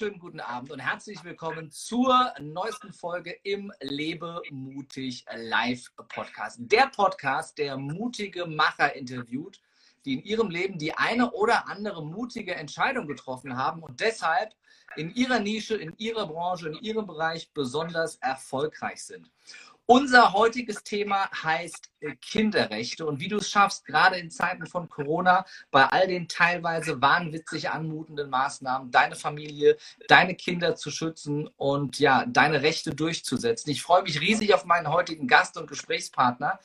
[0.00, 6.56] wunderschönen guten Abend und herzlich willkommen zur neuesten Folge im Lebe mutig Live Podcast.
[6.58, 9.60] Der Podcast, der mutige Macher interviewt,
[10.06, 14.54] die in ihrem Leben die eine oder andere mutige Entscheidung getroffen haben und deshalb
[14.96, 19.30] in ihrer Nische, in ihrer Branche, in ihrem Bereich besonders erfolgreich sind.
[19.90, 24.88] Unser heutiges Thema heißt äh, Kinderrechte und wie du es schaffst, gerade in Zeiten von
[24.88, 29.76] Corona, bei all den teilweise wahnwitzig anmutenden Maßnahmen, deine Familie,
[30.06, 33.68] deine Kinder zu schützen und ja, deine Rechte durchzusetzen.
[33.70, 36.60] Ich freue mich riesig auf meinen heutigen Gast und Gesprächspartner.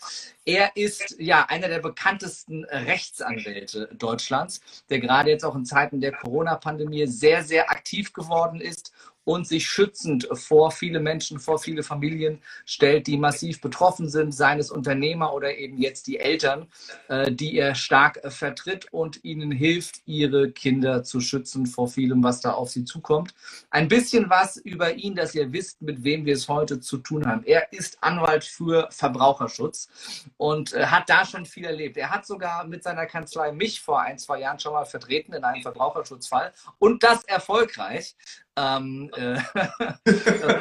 [0.45, 6.11] Er ist ja einer der bekanntesten Rechtsanwälte Deutschlands, der gerade jetzt auch in Zeiten der
[6.11, 8.93] Corona-Pandemie sehr, sehr aktiv geworden ist
[9.25, 14.59] und sich schützend vor viele Menschen, vor viele Familien stellt, die massiv betroffen sind, seien
[14.59, 16.67] es Unternehmer oder eben jetzt die Eltern,
[17.09, 22.23] äh, die er stark äh, vertritt und ihnen hilft, ihre Kinder zu schützen vor vielem,
[22.23, 23.33] was da auf sie zukommt.
[23.71, 27.25] Ein bisschen was über ihn, dass ihr wisst, mit wem wir es heute zu tun
[27.25, 27.43] haben.
[27.45, 29.89] Er ist Anwalt für Verbraucherschutz
[30.37, 31.97] und äh, hat da schon viel erlebt.
[31.97, 35.43] Er hat sogar mit seiner Kanzlei mich vor ein, zwei Jahren schon mal vertreten in
[35.43, 38.15] einem Verbraucherschutzfall und das erfolgreich.
[38.57, 39.37] Ähm, äh,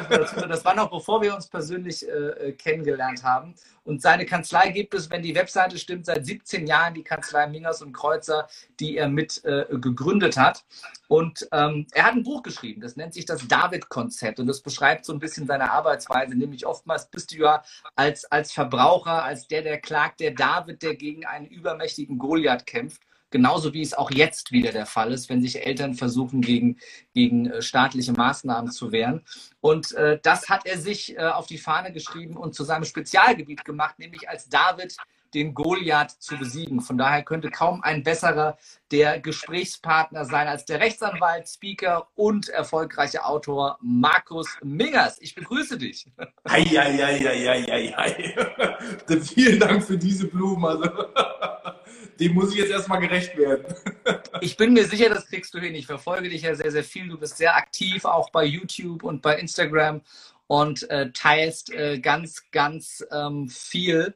[0.09, 3.55] das, das, war noch bevor wir uns persönlich äh, kennengelernt haben.
[3.83, 7.81] Und seine Kanzlei gibt es, wenn die Webseite stimmt, seit 17 Jahren die Kanzlei Mingers
[7.81, 8.47] und Kreuzer,
[8.79, 10.65] die er mit äh, gegründet hat.
[11.07, 15.05] Und ähm, er hat ein Buch geschrieben, das nennt sich das David-Konzept und das beschreibt
[15.05, 17.63] so ein bisschen seine Arbeitsweise, nämlich oftmals bist du ja
[17.95, 23.01] als, als Verbraucher, als der, der klagt, der David, der gegen einen übermächtigen Goliath kämpft.
[23.35, 26.77] Genauso wie es auch jetzt wieder der Fall ist, wenn sich Eltern versuchen, gegen,
[27.13, 29.25] gegen äh, staatliche Maßnahmen zu wehren.
[29.59, 33.65] Und äh, das hat er sich äh, auf die Fahne geschrieben und zu seinem Spezialgebiet
[33.65, 34.95] gemacht, nämlich als David
[35.33, 36.79] den Goliath zu besiegen.
[36.79, 38.57] Von daher könnte kaum ein besserer
[38.89, 45.17] der Gesprächspartner sein als der Rechtsanwalt, Speaker und erfolgreiche Autor Markus Mingers.
[45.19, 46.07] Ich begrüße dich.
[46.45, 49.19] Ei, ei, ei, ei, ei, ei.
[49.35, 50.63] Vielen Dank für diese Blumen.
[50.63, 50.89] Also
[52.19, 53.65] dem muss ich jetzt erstmal gerecht werden.
[54.41, 55.75] ich bin mir sicher, das kriegst du hin.
[55.75, 57.07] Ich verfolge dich ja sehr, sehr viel.
[57.07, 60.01] Du bist sehr aktiv, auch bei YouTube und bei Instagram
[60.47, 64.13] und äh, teilst äh, ganz, ganz ähm, viel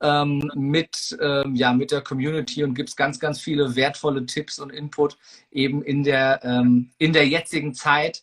[0.00, 4.70] ähm, mit, ähm, ja, mit der Community und gibst ganz, ganz viele wertvolle Tipps und
[4.70, 5.16] Input
[5.50, 8.22] eben in der, ähm, in der jetzigen Zeit.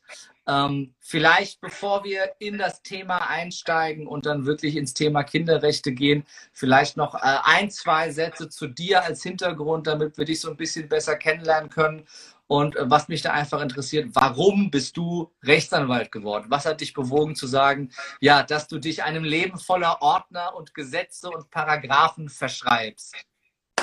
[0.51, 6.25] Ähm, vielleicht, bevor wir in das Thema einsteigen und dann wirklich ins Thema Kinderrechte gehen,
[6.51, 10.57] vielleicht noch äh, ein, zwei Sätze zu dir als Hintergrund, damit wir dich so ein
[10.57, 12.05] bisschen besser kennenlernen können.
[12.47, 16.47] Und äh, was mich da einfach interessiert, warum bist du Rechtsanwalt geworden?
[16.49, 20.73] Was hat dich bewogen zu sagen, ja, dass du dich einem Leben voller Ordner und
[20.73, 23.15] Gesetze und Paragraphen verschreibst?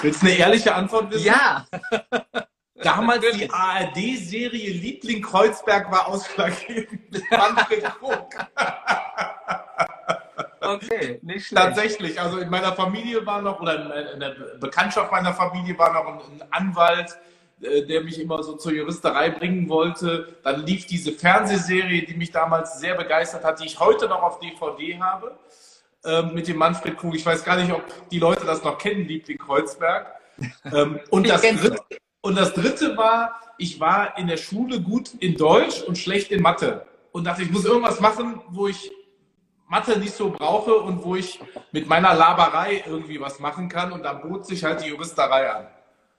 [0.03, 1.29] Willst du eine ehrliche Antwort wissen?
[1.29, 1.67] Ja.
[2.83, 7.23] Damals die ARD-Serie Liebling Kreuzberg war ausschlaggebend.
[10.61, 11.65] okay, nicht schlecht.
[11.65, 16.07] Tatsächlich, also in meiner Familie war noch, oder in der Bekanntschaft meiner Familie war noch
[16.07, 17.19] ein, Anwalt,
[17.61, 20.37] äh, der mich immer so zur Juristerei bringen wollte.
[20.45, 24.39] Dann lief diese Fernsehserie, die mich damals sehr begeistert hat, die ich heute noch auf
[24.39, 25.37] DVD habe,
[26.05, 27.15] ähm, mit dem Manfred Krug.
[27.17, 30.15] Ich weiß gar nicht, ob die Leute das noch kennen, Liebling Kreuzberg.
[30.73, 31.79] Ähm, und das dritte,
[32.21, 36.43] und das dritte war, ich war in der Schule gut in Deutsch und schlecht in
[36.43, 36.87] Mathe.
[37.13, 38.91] Und dachte, ich muss irgendwas machen, wo ich
[39.69, 41.41] Mathe nicht so brauche und wo ich
[41.73, 43.93] mit meiner Laberei irgendwie was machen kann.
[43.93, 45.67] Und da bot sich halt die Juristerei an.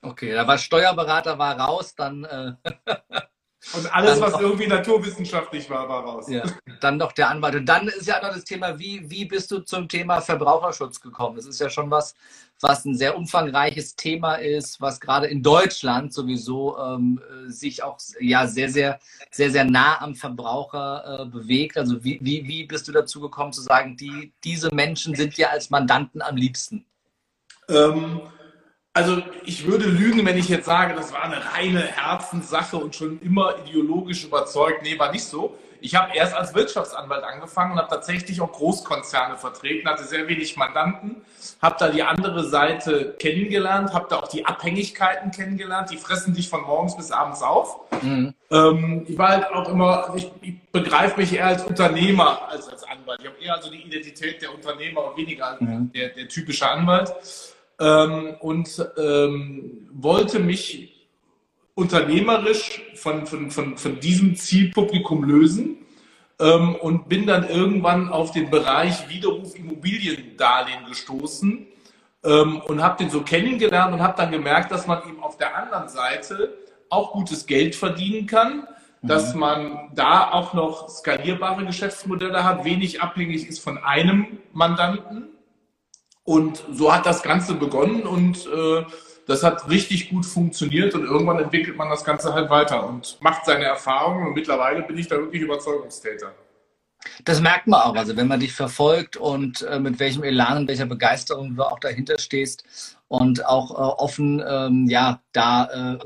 [0.02, 2.24] Okay, da war Steuerberater war raus, dann.
[2.24, 2.54] Äh
[3.76, 6.30] Und alles, was noch, irgendwie naturwissenschaftlich war, war raus.
[6.30, 6.44] Ja,
[6.80, 7.56] dann noch der Anwalt.
[7.56, 11.36] Und dann ist ja noch das Thema, wie, wie bist du zum Thema Verbraucherschutz gekommen?
[11.36, 12.16] Das ist ja schon was,
[12.62, 18.48] was ein sehr umfangreiches Thema ist, was gerade in Deutschland sowieso ähm, sich auch ja
[18.48, 19.00] sehr, sehr,
[19.32, 21.78] sehr, sehr nah am Verbraucher äh, bewegt.
[21.78, 25.52] Also wie, wie, wie bist du dazu gekommen zu sagen, die, diese Menschen sind dir
[25.52, 26.86] als Mandanten am liebsten?
[27.70, 28.22] Ähm,
[28.94, 33.22] also ich würde lügen, wenn ich jetzt sage, das war eine reine Herzenssache und schon
[33.22, 34.82] immer ideologisch überzeugt.
[34.84, 35.58] Nee, war nicht so.
[35.82, 40.58] Ich habe erst als Wirtschaftsanwalt angefangen und habe tatsächlich auch Großkonzerne vertreten, hatte sehr wenig
[40.58, 41.22] Mandanten,
[41.62, 46.50] habe da die andere Seite kennengelernt, habe da auch die Abhängigkeiten kennengelernt, die fressen dich
[46.50, 47.80] von morgens bis abends auf.
[48.02, 48.34] Mhm.
[48.52, 52.84] Ähm, ich war halt auch immer, ich, ich begreife mich eher als Unternehmer als als
[52.84, 53.20] Anwalt.
[53.22, 55.92] Ich habe eher also die Identität der Unternehmer und weniger als mhm.
[55.94, 57.14] der, der typische Anwalt
[57.80, 60.99] ähm, und ähm, wollte mich
[61.80, 65.78] unternehmerisch von, von, von, von diesem Zielpublikum lösen
[66.40, 71.68] ähm, und bin dann irgendwann auf den Bereich Widerruf Immobiliendarlehen gestoßen
[72.26, 75.56] ähm, und habe den so kennengelernt und habe dann gemerkt, dass man eben auf der
[75.56, 76.54] anderen Seite
[76.90, 78.68] auch gutes Geld verdienen kann,
[79.02, 79.40] dass mhm.
[79.40, 85.30] man da auch noch skalierbare Geschäftsmodelle hat, wenig abhängig ist von einem Mandanten.
[86.26, 88.84] Und so hat das Ganze begonnen und äh,
[89.30, 93.46] das hat richtig gut funktioniert und irgendwann entwickelt man das Ganze halt weiter und macht
[93.46, 96.34] seine Erfahrungen und mittlerweile bin ich da wirklich Überzeugungstäter.
[97.24, 100.68] Das merkt man auch, also wenn man dich verfolgt und äh, mit welchem Elan und
[100.68, 106.06] welcher Begeisterung du auch dahinter stehst und auch äh, offen, ähm, ja, da äh,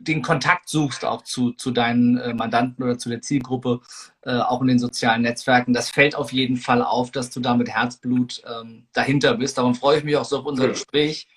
[0.00, 3.80] den Kontakt suchst auch zu, zu deinen äh, Mandanten oder zu der Zielgruppe,
[4.22, 5.72] äh, auch in den sozialen Netzwerken.
[5.72, 9.56] Das fällt auf jeden Fall auf, dass du da mit Herzblut ähm, dahinter bist.
[9.56, 11.28] Darum freue ich mich auch so auf unser Gespräch.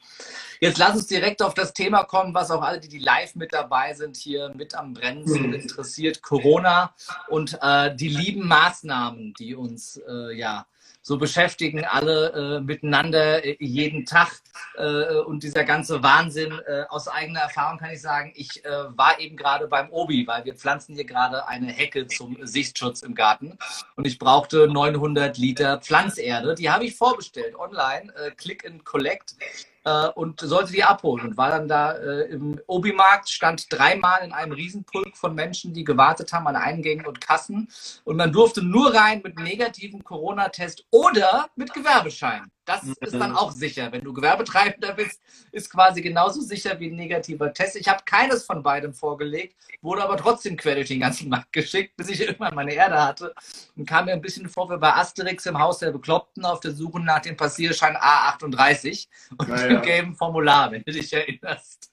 [0.63, 3.51] Jetzt lass uns direkt auf das Thema kommen, was auch alle, die, die live mit
[3.51, 5.55] dabei sind, hier mit am Brennen sind, mhm.
[5.55, 6.21] interessiert.
[6.21, 6.95] Corona
[7.27, 10.65] und äh, die lieben Maßnahmen, die uns äh, ja
[11.01, 14.41] so beschäftigen alle äh, miteinander äh, jeden Tag
[14.77, 16.57] äh, und dieser ganze Wahnsinn.
[16.65, 20.45] Äh, aus eigener Erfahrung kann ich sagen, ich äh, war eben gerade beim Obi, weil
[20.45, 23.57] wir pflanzen hier gerade eine Hecke zum Sichtschutz im Garten
[23.97, 26.55] und ich brauchte 900 Liter Pflanzerde.
[26.55, 29.35] Die habe ich vorbestellt online, äh, Click and Collect
[29.85, 34.31] äh, und sollte die abholen und war dann da äh, im Obi-Markt, stand dreimal in
[34.31, 37.67] einem Riesenpulk von Menschen, die gewartet haben an Eingängen und Kassen
[38.03, 42.51] und man durfte nur rein mit negativen Corona-Test oder mit Gewerbeschein.
[42.65, 43.91] Das ist dann auch sicher.
[43.91, 45.21] Wenn du Gewerbetreibender bist,
[45.51, 47.75] ist quasi genauso sicher wie ein negativer Test.
[47.75, 51.97] Ich habe keines von beidem vorgelegt, wurde aber trotzdem quer durch den ganzen Markt geschickt,
[51.97, 53.35] bis ich irgendwann meine Erde hatte
[53.75, 56.71] und kam mir ein bisschen vor wie bei Asterix im Haus der Bekloppten auf der
[56.71, 59.07] Suche nach dem Passierschein A38
[59.37, 59.67] und naja.
[59.67, 61.91] dem gelben Formular, wenn du dich erinnerst.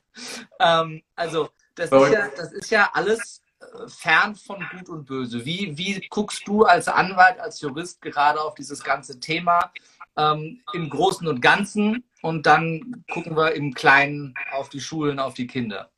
[0.60, 5.44] Ähm, also, das ist, ja, das ist ja alles äh, fern von Gut und Böse.
[5.44, 9.72] Wie, wie guckst du als Anwalt, als Jurist gerade auf dieses ganze Thema?
[10.16, 15.34] Ähm, im Großen und Ganzen und dann gucken wir im Kleinen auf die Schulen, auf
[15.34, 15.90] die Kinder.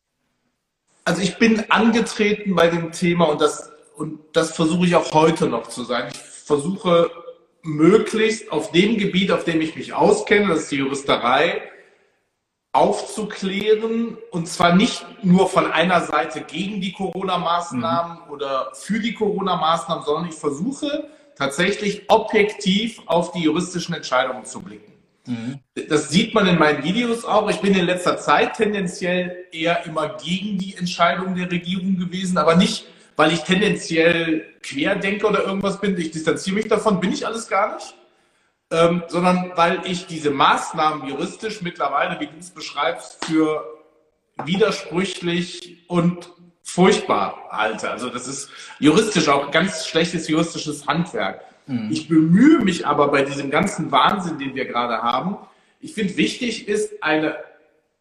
[1.04, 5.46] Also ich bin angetreten bei dem Thema und das, und das versuche ich auch heute
[5.46, 6.08] noch zu sein.
[6.12, 7.10] Ich versuche
[7.62, 11.62] möglichst auf dem Gebiet, auf dem ich mich auskenne, das ist die Juristerei,
[12.72, 18.30] aufzuklären und zwar nicht nur von einer Seite gegen die Corona-Maßnahmen mhm.
[18.32, 24.92] oder für die Corona-Maßnahmen, sondern ich versuche tatsächlich objektiv auf die juristischen Entscheidungen zu blicken.
[25.26, 25.60] Mhm.
[25.88, 27.48] Das sieht man in meinen Videos auch.
[27.48, 32.56] Ich bin in letzter Zeit tendenziell eher immer gegen die Entscheidung der Regierung gewesen, aber
[32.56, 32.86] nicht,
[33.16, 35.96] weil ich tendenziell querdenke oder irgendwas bin.
[35.98, 37.94] Ich distanziere mich davon, bin ich alles gar nicht.
[38.70, 43.64] Ähm, sondern weil ich diese Maßnahmen juristisch mittlerweile, wie du es beschreibst, für
[44.44, 46.30] widersprüchlich und
[46.74, 47.90] furchtbar halte.
[47.90, 51.42] Also das ist juristisch auch ganz schlechtes juristisches Handwerk.
[51.66, 51.88] Mhm.
[51.90, 55.36] Ich bemühe mich aber bei diesem ganzen Wahnsinn, den wir gerade haben,
[55.80, 57.36] ich finde wichtig ist eine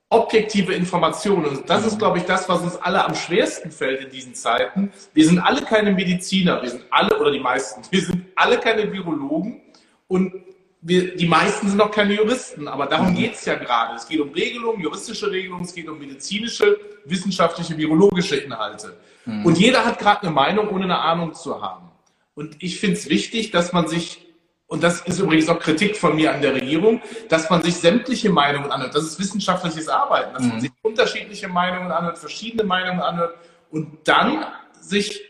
[0.10, 1.46] objektive Information.
[1.46, 2.00] Und das ist, mhm.
[2.00, 4.92] glaube ich, das, was uns alle am schwersten fällt in diesen Zeiten.
[5.14, 8.92] Wir sind alle keine Mediziner, wir sind alle, oder die meisten, wir sind alle keine
[8.92, 9.62] Virologen
[10.08, 10.34] und
[10.82, 13.16] wir, die meisten sind noch keine Juristen, aber darum mhm.
[13.16, 13.96] geht es ja gerade.
[13.96, 18.98] Es geht um Regelungen, juristische Regelungen, es geht um medizinische, wissenschaftliche, virologische Inhalte.
[19.26, 19.46] Mhm.
[19.46, 21.92] Und jeder hat gerade eine Meinung, ohne eine Ahnung zu haben.
[22.34, 24.26] Und ich finde es wichtig, dass man sich,
[24.66, 28.32] und das ist übrigens auch Kritik von mir an der Regierung, dass man sich sämtliche
[28.32, 28.96] Meinungen anhört.
[28.96, 30.50] Das ist wissenschaftliches Arbeiten, dass mhm.
[30.50, 33.36] man sich unterschiedliche Meinungen anhört, verschiedene Meinungen anhört
[33.70, 34.46] und dann
[34.80, 35.22] sich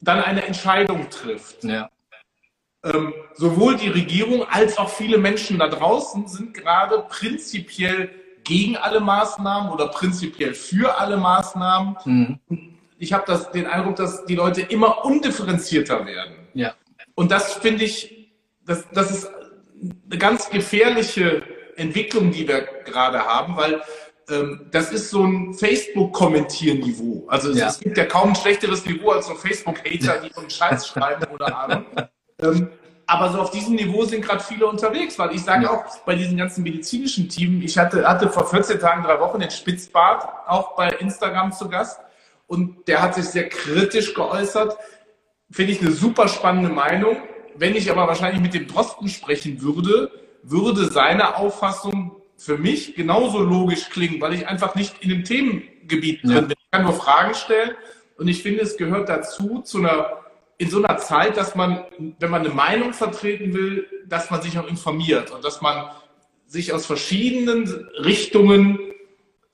[0.00, 1.64] dann eine Entscheidung trifft.
[1.64, 1.90] Ja
[2.84, 8.10] ähm, sowohl die Regierung als auch viele Menschen da draußen sind gerade prinzipiell
[8.44, 11.96] gegen alle Maßnahmen oder prinzipiell für alle Maßnahmen.
[12.04, 12.38] Mhm.
[12.98, 16.34] Ich habe den Eindruck, dass die Leute immer undifferenzierter werden.
[16.54, 16.74] Ja.
[17.14, 18.32] Und das finde ich,
[18.64, 19.30] das, das ist
[19.82, 21.42] eine ganz gefährliche
[21.76, 23.82] Entwicklung, die wir gerade haben, weil
[24.30, 27.26] ähm, das ist so ein Facebook-Kommentieren-Niveau.
[27.28, 27.68] Also ja.
[27.68, 31.26] es, gibt ja kaum ein schlechteres Niveau als so Facebook-Hater, die so einen Scheiß schreiben
[31.32, 31.84] oder Ahnung.
[32.42, 32.68] Ähm,
[33.06, 35.70] aber so auf diesem Niveau sind gerade viele unterwegs, weil ich sage ja.
[35.70, 39.50] auch bei diesen ganzen medizinischen Teams, ich hatte, hatte vor 14 Tagen, drei Wochen den
[39.50, 41.98] Spitzbart auch bei Instagram zu Gast
[42.46, 44.76] und der hat sich sehr kritisch geäußert.
[45.50, 47.16] Finde ich eine super spannende Meinung.
[47.56, 50.12] Wenn ich aber wahrscheinlich mit dem Drosten sprechen würde,
[50.44, 56.22] würde seine Auffassung für mich genauso logisch klingen, weil ich einfach nicht in dem Themengebiet
[56.22, 56.56] drin bin.
[56.58, 57.72] Ich kann nur Fragen stellen
[58.18, 60.19] und ich finde, es gehört dazu, zu einer
[60.60, 61.84] in so einer Zeit, dass man,
[62.18, 65.90] wenn man eine Meinung vertreten will, dass man sich auch informiert und dass man
[66.46, 67.66] sich aus verschiedenen
[68.04, 68.78] Richtungen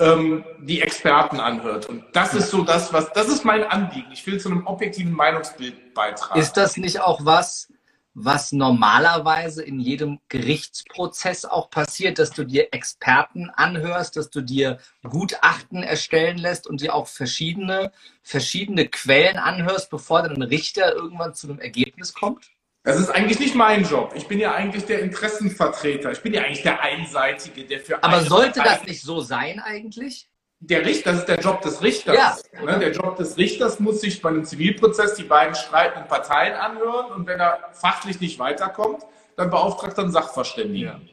[0.01, 1.87] ähm, die Experten anhört.
[1.87, 4.09] Und das ist so das, was, das ist mein Anliegen.
[4.13, 6.41] Ich will zu einem objektiven Meinungsbild beitragen.
[6.41, 7.73] Ist das nicht auch was,
[8.19, 14.79] was normalerweise in jedem Gerichtsprozess auch passiert, dass du dir Experten anhörst, dass du dir
[15.03, 17.93] Gutachten erstellen lässt und dir auch verschiedene,
[18.23, 22.47] verschiedene Quellen anhörst, bevor dann ein Richter irgendwann zu einem Ergebnis kommt?
[22.85, 24.15] Das ist eigentlich nicht mein Job.
[24.17, 26.11] Ich bin ja eigentlich der Interessenvertreter.
[26.11, 28.03] Ich bin ja eigentlich der Einseitige, der für.
[28.03, 30.31] Aber sollte das nicht so sein eigentlich?
[30.61, 32.17] Der Richter, das ist der Job des Richters.
[32.53, 32.63] Ja.
[32.63, 32.79] Ne?
[32.79, 37.27] Der Job des Richters muss sich bei einem Zivilprozess die beiden streitenden Parteien anhören und
[37.27, 39.03] wenn er fachlich nicht weiterkommt,
[39.37, 41.11] dann beauftragt er einen Sachverständigen.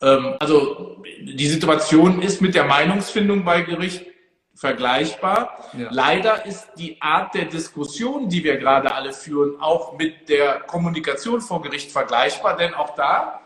[0.00, 0.16] Ja.
[0.16, 4.06] Ähm, also die Situation ist mit der Meinungsfindung bei Gericht
[4.54, 5.56] vergleichbar.
[5.76, 5.88] Ja.
[5.90, 11.40] Leider ist die Art der Diskussion, die wir gerade alle führen, auch mit der Kommunikation
[11.40, 13.40] vor Gericht vergleichbar, denn auch da,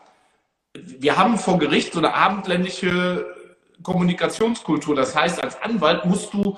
[0.74, 3.26] wir haben vor Gericht so eine abendländische
[3.82, 4.94] Kommunikationskultur.
[4.94, 6.56] Das heißt, als Anwalt musst du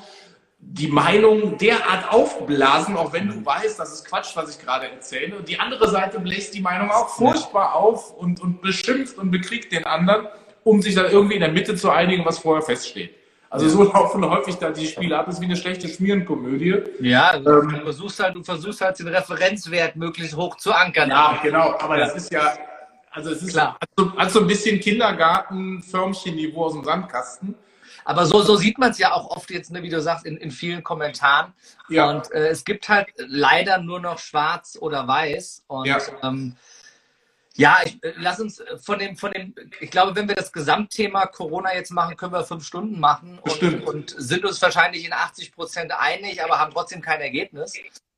[0.66, 5.36] die Meinung derart aufblasen, auch wenn du weißt, das ist Quatsch, was ich gerade erzähle.
[5.36, 9.72] Und die andere Seite bläst die Meinung auch furchtbar auf und, und beschimpft und bekriegt
[9.72, 10.26] den anderen,
[10.64, 13.14] um sich dann irgendwie in der Mitte zu einigen, was vorher feststeht.
[13.50, 16.76] Also so laufen häufig da die Spiele ab, ist wie eine schlechte Schmierenkomödie.
[16.98, 21.10] Ja, ähm, du, versuchst halt, du versuchst halt den Referenzwert möglichst hoch zu ankern.
[21.10, 22.52] Ja, genau, aber das ist ja,
[23.14, 23.78] also es ist Klar.
[23.96, 27.54] Also, also ein bisschen Kindergarten-Förmchen-Niveau aus dem Sandkasten.
[28.04, 30.36] Aber so, so sieht man es ja auch oft jetzt, ne, wie du sagst, in,
[30.36, 31.54] in vielen Kommentaren.
[31.88, 32.10] Ja.
[32.10, 35.64] Und äh, es gibt halt leider nur noch schwarz oder weiß.
[35.68, 35.98] Und ja.
[36.22, 36.56] ähm,
[37.54, 41.26] ja, ich, äh, lass uns von dem, von dem, ich glaube, wenn wir das Gesamtthema
[41.26, 45.52] Corona jetzt machen, können wir fünf Stunden machen und, und, sind uns wahrscheinlich in 80
[45.52, 47.74] Prozent einig, aber haben trotzdem kein Ergebnis.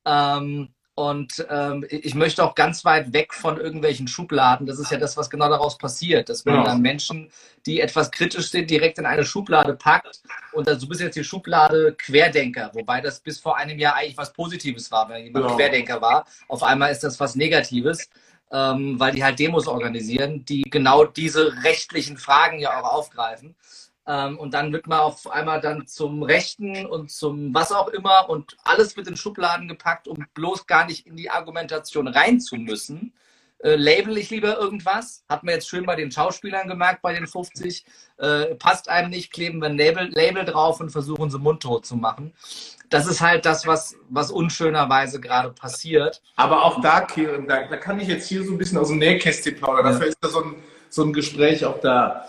[0.07, 4.67] Ähm, und ähm, ich möchte auch ganz weit weg von irgendwelchen Schubladen.
[4.67, 6.65] Das ist ja das, was genau daraus passiert, dass man ja.
[6.65, 7.31] dann Menschen,
[7.67, 10.23] die etwas kritisch sind, direkt in eine Schublade packt.
[10.53, 14.17] Und also, du bist jetzt die Schublade Querdenker, wobei das bis vor einem Jahr eigentlich
[14.17, 15.55] was Positives war, wenn jemand ja.
[15.55, 16.27] Querdenker war.
[16.49, 18.09] Auf einmal ist das was Negatives
[18.53, 23.57] ähm, weil die halt Demos organisieren, die genau diese rechtlichen Fragen ja auch aufgreifen.
[24.07, 28.29] Ähm, und dann wird man auf einmal dann zum Rechten und zum was auch immer
[28.29, 32.57] und alles wird in Schubladen gepackt, um bloß gar nicht in die Argumentation rein zu
[32.57, 33.13] müssen.
[33.59, 35.25] Äh, label ich lieber irgendwas.
[35.29, 37.85] Hat man jetzt schön bei den Schauspielern gemerkt, bei den 50.
[38.19, 41.97] Äh, passt einem nicht, kleben wir ein Label, Label drauf und versuchen sie mundtot zu
[41.97, 42.33] machen
[42.91, 46.23] das ist halt das, was, was unschönerweise gerade passiert.
[46.37, 48.99] Aber auch da, Kieran, da, da, kann ich jetzt hier so ein bisschen aus dem
[48.99, 49.87] Nähkästchen plaudern.
[49.87, 49.93] Ja.
[49.93, 50.55] Dafür ist da so ein,
[50.89, 52.25] so ein Gespräch auch da.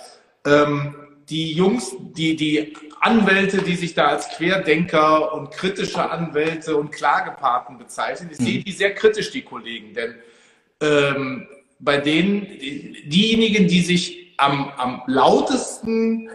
[0.45, 0.95] Ähm,
[1.29, 7.77] die Jungs, die, die Anwälte, die sich da als Querdenker und kritische Anwälte und Klagepaten
[7.77, 8.45] bezeichnen, ich mhm.
[8.45, 9.93] sehe die sehr kritisch, die Kollegen.
[9.93, 10.15] Denn
[10.81, 11.47] ähm,
[11.79, 12.47] bei denen,
[13.05, 16.29] diejenigen, die sich am, am lautesten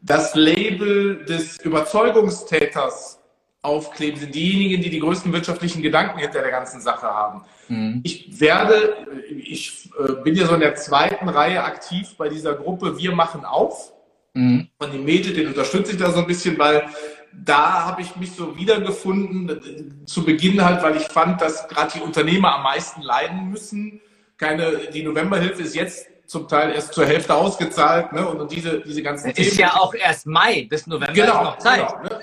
[0.00, 3.18] das Label des Überzeugungstäters
[3.62, 7.44] aufkleben, sind diejenigen, die die größten wirtschaftlichen Gedanken hinter der ganzen Sache haben.
[7.68, 8.00] Mhm.
[8.04, 12.96] Ich werde, ich äh, bin ja so in der zweiten Reihe aktiv bei dieser Gruppe
[12.96, 13.92] Wir machen auf.
[14.38, 14.68] Mhm.
[14.80, 16.84] Von dem Medien, den unterstütze ich da so ein bisschen, weil
[17.32, 21.90] da habe ich mich so wiedergefunden, äh, zu Beginn halt, weil ich fand, dass gerade
[21.96, 24.00] die Unternehmer am meisten leiden müssen.
[24.36, 28.28] Keine, die Novemberhilfe ist jetzt zum Teil erst zur Hälfte ausgezahlt, ne?
[28.28, 29.48] Und, diese, diese ganzen es Themen.
[29.48, 31.88] Ist ja auch erst Mai, bis November genau, ist noch Zeit.
[31.88, 32.20] Genau, ne?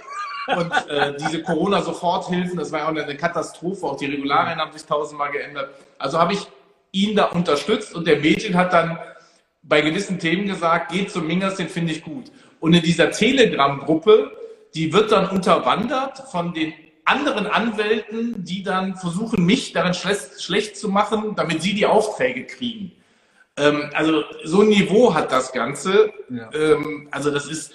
[0.55, 3.85] Und äh, diese Corona-Soforthilfen, das war ja auch eine Katastrophe.
[3.85, 5.69] Auch die Regularien haben sich tausendmal geändert.
[5.97, 6.47] Also habe ich
[6.91, 8.97] ihn da unterstützt und der Mädchen hat dann
[9.67, 12.31] bei gewissen Themen gesagt, geht zum Mingers, den finde ich gut.
[12.59, 14.31] Und in dieser Telegram-Gruppe,
[14.73, 16.73] die wird dann unterwandert von den
[17.05, 22.45] anderen Anwälten, die dann versuchen, mich darin schlecht, schlecht zu machen, damit sie die Aufträge
[22.45, 22.91] kriegen.
[23.57, 26.11] Ähm, also so ein Niveau hat das Ganze.
[26.29, 26.49] Ja.
[26.53, 27.73] Ähm, also das ist,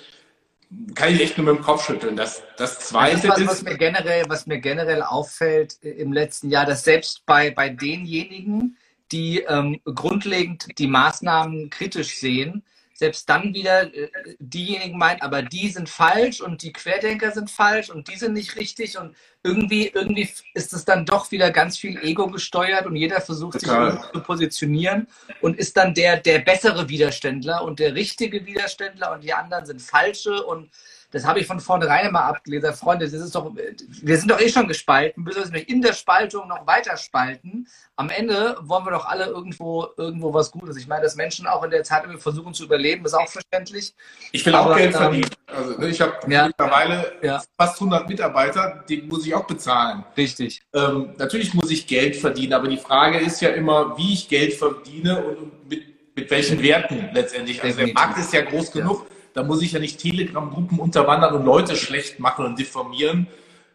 [0.94, 2.16] kann ich echt nur mit dem Kopf schütteln.
[2.16, 6.50] Das, das Zweite das ist, was, was, mir generell, was mir generell auffällt im letzten
[6.50, 8.76] Jahr, dass selbst bei, bei denjenigen,
[9.12, 12.62] die ähm, grundlegend die Maßnahmen kritisch sehen,
[13.00, 17.88] selbst dann wieder äh, diejenigen meinen, aber die sind falsch und die Querdenker sind falsch
[17.90, 21.98] und die sind nicht richtig und irgendwie, irgendwie ist es dann doch wieder ganz viel
[22.02, 23.92] Ego gesteuert und jeder versucht Total.
[23.92, 25.06] sich zu positionieren
[25.40, 29.80] und ist dann der, der bessere Widerständler und der richtige Widerständler und die anderen sind
[29.80, 30.70] falsche und
[31.10, 32.72] das habe ich von vornherein immer abgelesen.
[32.72, 35.26] Freunde, das ist doch, wir sind doch eh schon gespalten.
[35.26, 37.66] Wir müssen in der Spaltung noch weiter spalten.
[37.96, 40.76] Am Ende wollen wir doch alle irgendwo, irgendwo was Gutes.
[40.76, 43.94] Ich meine, dass Menschen auch in der Zeit versuchen zu überleben, ist auch verständlich.
[44.30, 45.30] Ich will Aber, auch Geld ähm, verdienen.
[45.46, 47.42] Also, ne, ich habe ja, mittlerweile ja.
[47.58, 50.04] fast 100 Mitarbeiter, die muss ich auch bezahlen.
[50.16, 50.62] Richtig.
[50.72, 54.54] Ähm, natürlich muss ich Geld verdienen, aber die Frage ist ja immer, wie ich Geld
[54.54, 57.62] verdiene und mit, mit welchen Werten letztendlich.
[57.62, 59.06] Also der Markt ist ja groß genug.
[59.08, 63.26] Ja da muss ich ja nicht Telegram-Gruppen unterwandern und Leute schlecht machen und diffamieren.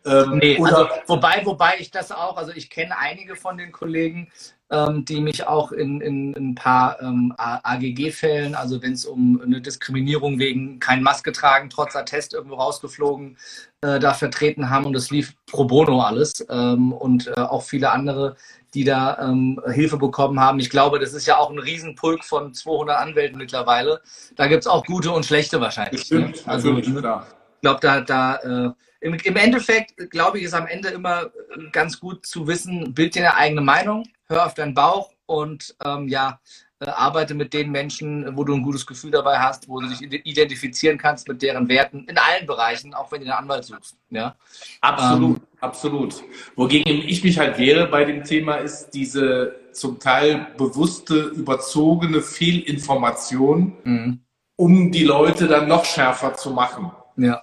[0.05, 4.31] Ähm, nee, also, wobei, wobei ich das auch, also ich kenne einige von den Kollegen,
[4.71, 9.41] ähm, die mich auch in, in, in ein paar ähm, AGG-Fällen, also wenn es um
[9.43, 13.37] eine Diskriminierung wegen kein Maske tragen, trotz Attest irgendwo rausgeflogen,
[13.81, 17.91] äh, da vertreten haben und das lief pro bono alles ähm, und äh, auch viele
[17.91, 18.35] andere,
[18.73, 20.59] die da ähm, Hilfe bekommen haben.
[20.59, 24.01] Ich glaube, das ist ja auch ein Riesenpulk von 200 Anwälten mittlerweile.
[24.35, 26.01] Da gibt es auch gute und schlechte wahrscheinlich.
[26.01, 26.51] Stimmt, ne?
[26.51, 31.29] also, ich glaube, da, da äh, im, im, Endeffekt, glaube ich, ist am Ende immer
[31.71, 36.07] ganz gut zu wissen, bild dir eine eigene Meinung, hör auf deinen Bauch und ähm,
[36.07, 36.39] ja,
[36.79, 40.01] äh, arbeite mit den Menschen, wo du ein gutes Gefühl dabei hast, wo du dich
[40.01, 43.95] identifizieren kannst mit deren Werten in allen Bereichen, auch wenn du einen Anwalt suchst.
[44.09, 44.35] Ja?
[44.81, 46.23] Absolut, ähm, absolut.
[46.57, 53.77] Wogegen ich mich halt wehre bei dem Thema ist diese zum Teil bewusste, überzogene Fehlinformation,
[53.83, 54.19] mhm.
[54.57, 56.91] um die Leute dann noch schärfer zu machen.
[57.15, 57.41] Ja.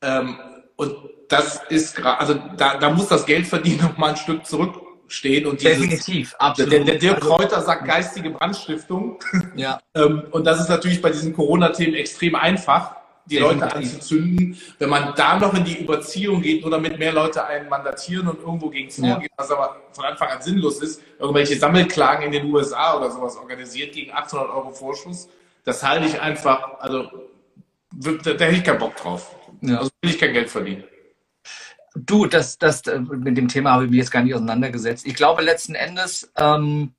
[0.00, 0.38] Ähm,
[0.76, 0.96] und
[1.28, 5.46] das ist gerade, also da, da muss das Geldverdienen noch mal ein Stück zurück stehen.
[5.46, 6.72] Und dieses, Definitiv, absolut.
[6.72, 9.18] Der, der Dirk also Kräuter sagt geistige Brandstiftung.
[9.56, 9.80] Ja.
[9.94, 13.62] Ähm, und das ist natürlich bei diesen Corona-Themen extrem einfach, die Definitiv.
[13.62, 14.60] Leute anzuzünden.
[14.78, 18.40] Wenn man da noch in die Überziehung geht, nur damit mehr Leute einen mandatieren und
[18.40, 19.28] irgendwo gegen vorgehen, ja.
[19.36, 23.92] was aber von Anfang an sinnlos ist, irgendwelche Sammelklagen in den USA oder sowas organisiert
[23.92, 25.28] gegen 800 Euro Vorschuss,
[25.64, 27.10] das halte ich einfach, also
[27.92, 29.34] da, da hätte ich keinen Bock drauf.
[29.62, 29.78] Ja.
[29.78, 30.84] Also will ich kein Geld verdienen.
[31.94, 35.06] Du, das, das, äh, mit dem Thema habe ich mich jetzt gar nicht auseinandergesetzt.
[35.06, 36.94] Ich glaube, letzten Endes ähm,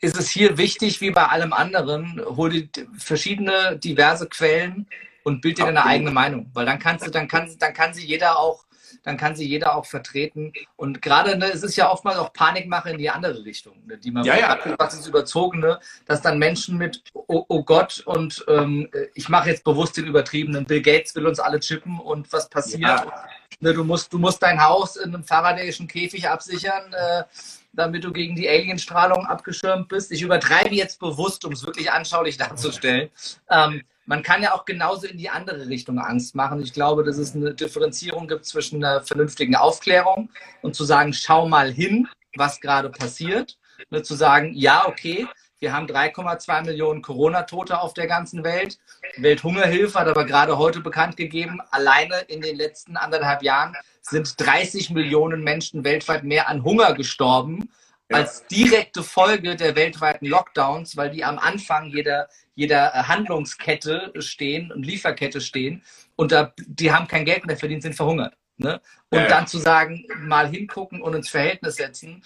[0.00, 4.86] ist es hier wichtig, wie bei allem anderen, hol dir verschiedene, diverse Quellen
[5.24, 6.50] und bild dir deine eigene Meinung.
[6.52, 8.64] Weil dann kannst du, dann kann, dann kann sie jeder auch,
[9.02, 10.52] dann kann sie jeder auch vertreten.
[10.76, 14.12] Und gerade, ne, es ist ja oftmals auch Panikmache in die andere Richtung, ne, die
[14.12, 14.58] man ja, ja.
[14.78, 19.64] was ist überzogene, dass dann Menschen mit oh, oh Gott und ähm, ich mache jetzt
[19.64, 22.82] bewusst den übertriebenen, Bill Gates will uns alle chippen und was passiert.
[22.82, 23.24] Ja
[23.64, 27.24] Ne, du, musst, du musst dein Haus in einem Faradayischen Käfig absichern, äh,
[27.72, 30.12] damit du gegen die Alienstrahlung abgeschirmt bist.
[30.12, 33.08] Ich übertreibe jetzt bewusst, um es wirklich anschaulich darzustellen.
[33.48, 36.60] Ähm, man kann ja auch genauso in die andere Richtung Angst machen.
[36.60, 40.28] Ich glaube, dass es eine Differenzierung gibt zwischen einer vernünftigen Aufklärung
[40.60, 43.56] und zu sagen, schau mal hin, was gerade passiert.
[43.88, 45.26] Ne, zu sagen, ja, okay,
[45.60, 48.78] wir haben 3,2 Millionen Corona-Tote auf der ganzen Welt.
[49.16, 54.90] Welthungerhilfe hat aber gerade heute bekannt gegeben, alleine in den letzten anderthalb Jahren sind 30
[54.90, 57.70] Millionen Menschen weltweit mehr an Hunger gestorben
[58.10, 58.18] ja.
[58.18, 64.84] als direkte Folge der weltweiten Lockdowns, weil die am Anfang jeder, jeder Handlungskette stehen und
[64.84, 65.82] Lieferkette stehen
[66.16, 68.36] und da, die haben kein Geld mehr verdient, sind verhungert.
[68.56, 68.80] Ne?
[69.10, 69.28] Und ja.
[69.28, 72.22] dann zu sagen, mal hingucken und ins Verhältnis setzen,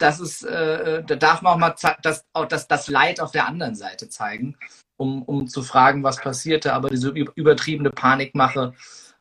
[0.00, 3.46] das ist, äh, da darf man auch mal das, auch das, das Leid auf der
[3.46, 4.56] anderen Seite zeigen,
[4.96, 6.72] um, um zu fragen, was passierte.
[6.72, 8.74] Aber diese übertriebene Panikmache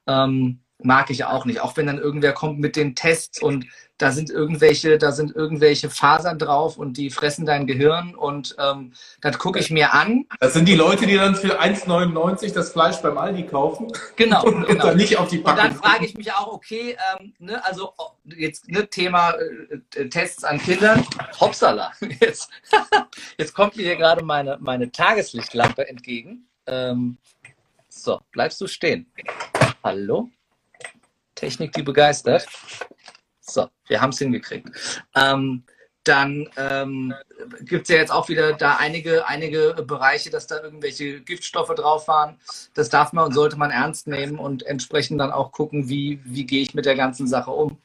[0.08, 1.60] ähm, mag ich auch nicht.
[1.60, 3.66] Auch wenn dann irgendwer kommt mit den Tests und
[4.00, 8.94] da sind irgendwelche, da sind irgendwelche Fasern drauf und die fressen dein Gehirn und ähm,
[9.22, 10.26] das gucke ich mir an.
[10.40, 13.92] Das sind die Leute, die dann für 1,99 das Fleisch beim Aldi kaufen.
[14.16, 14.44] Genau.
[14.46, 14.86] und, genau.
[14.86, 15.66] dann nicht auf die Packung.
[15.66, 19.34] Und dann frage ich mich auch, okay, ähm, ne, also oh, jetzt ne, Thema
[19.96, 21.06] äh, Tests an Kindern.
[21.40, 21.92] Hopsala.
[22.22, 22.50] Jetzt,
[23.38, 26.48] jetzt kommt mir hier gerade meine, meine Tageslichtlampe entgegen.
[26.66, 27.18] Ähm,
[27.88, 29.12] so, bleibst du stehen.
[29.84, 30.30] Hallo?
[31.36, 32.48] Technik, die begeistert.
[33.50, 34.70] So, wir haben es hingekriegt.
[35.16, 35.64] Ähm,
[36.04, 37.14] dann ähm,
[37.62, 42.08] gibt es ja jetzt auch wieder da einige, einige Bereiche, dass da irgendwelche Giftstoffe drauf
[42.08, 42.40] waren.
[42.74, 46.46] Das darf man und sollte man ernst nehmen und entsprechend dann auch gucken, wie, wie
[46.46, 47.78] gehe ich mit der ganzen Sache um.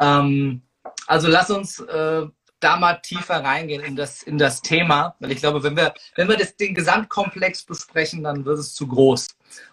[0.00, 0.62] Ähm,
[1.06, 2.26] also lass uns äh,
[2.60, 6.28] da mal tiefer reingehen in das, in das Thema, weil ich glaube, wenn wir, wenn
[6.28, 9.28] wir das, den Gesamtkomplex besprechen, dann wird es zu groß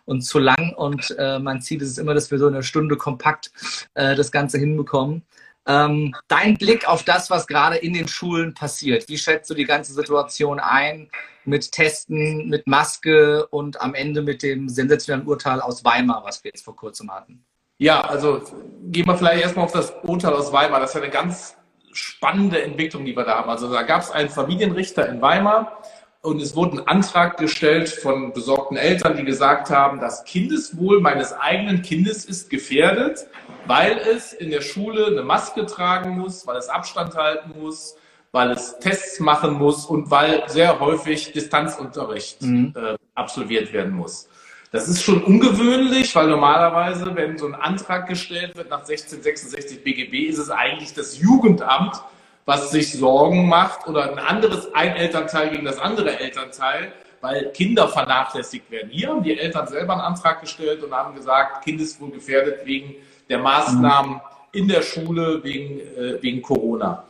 [0.05, 2.97] und zu lang und äh, mein Ziel ist es immer, dass wir so eine Stunde
[2.97, 3.51] kompakt
[3.93, 5.23] äh, das Ganze hinbekommen.
[5.67, 9.09] Ähm, dein Blick auf das, was gerade in den Schulen passiert.
[9.09, 11.09] Wie schätzt du die ganze Situation ein
[11.43, 16.51] mit Testen, mit Maske und am Ende mit dem sensationellen Urteil aus Weimar, was wir
[16.53, 17.43] jetzt vor kurzem hatten?
[17.77, 18.41] Ja, also
[18.83, 20.79] gehen wir vielleicht erstmal auf das Urteil aus Weimar.
[20.79, 21.55] Das ist ja eine ganz
[21.91, 23.49] spannende Entwicklung, die wir da haben.
[23.49, 25.81] Also da gab es einen Familienrichter in Weimar
[26.25, 31.33] und es wurde ein Antrag gestellt von besorgten Eltern, die gesagt haben, das Kindeswohl meines
[31.33, 33.27] eigenen Kindes ist gefährdet,
[33.67, 37.95] weil es in der Schule eine Maske tragen muss, weil es Abstand halten muss,
[38.31, 42.73] weil es Tests machen muss und weil sehr häufig Distanzunterricht mhm.
[42.75, 44.27] äh, absolviert werden muss.
[44.71, 50.27] Das ist schon ungewöhnlich, weil normalerweise, wenn so ein Antrag gestellt wird nach 1666 BGB,
[50.27, 52.01] ist es eigentlich das Jugendamt,
[52.45, 57.87] was sich Sorgen macht oder ein anderes, ein Elternteil gegen das andere Elternteil, weil Kinder
[57.87, 58.89] vernachlässigt werden.
[58.91, 62.65] Hier haben die Eltern selber einen Antrag gestellt und haben gesagt, Kind ist wohl gefährdet
[62.65, 62.95] wegen
[63.29, 67.03] der Maßnahmen in der Schule, wegen, äh, wegen Corona.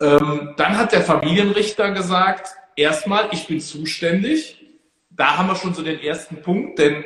[0.00, 4.56] Ähm, dann hat der Familienrichter gesagt, erstmal, ich bin zuständig.
[5.10, 7.04] Da haben wir schon so den ersten Punkt, denn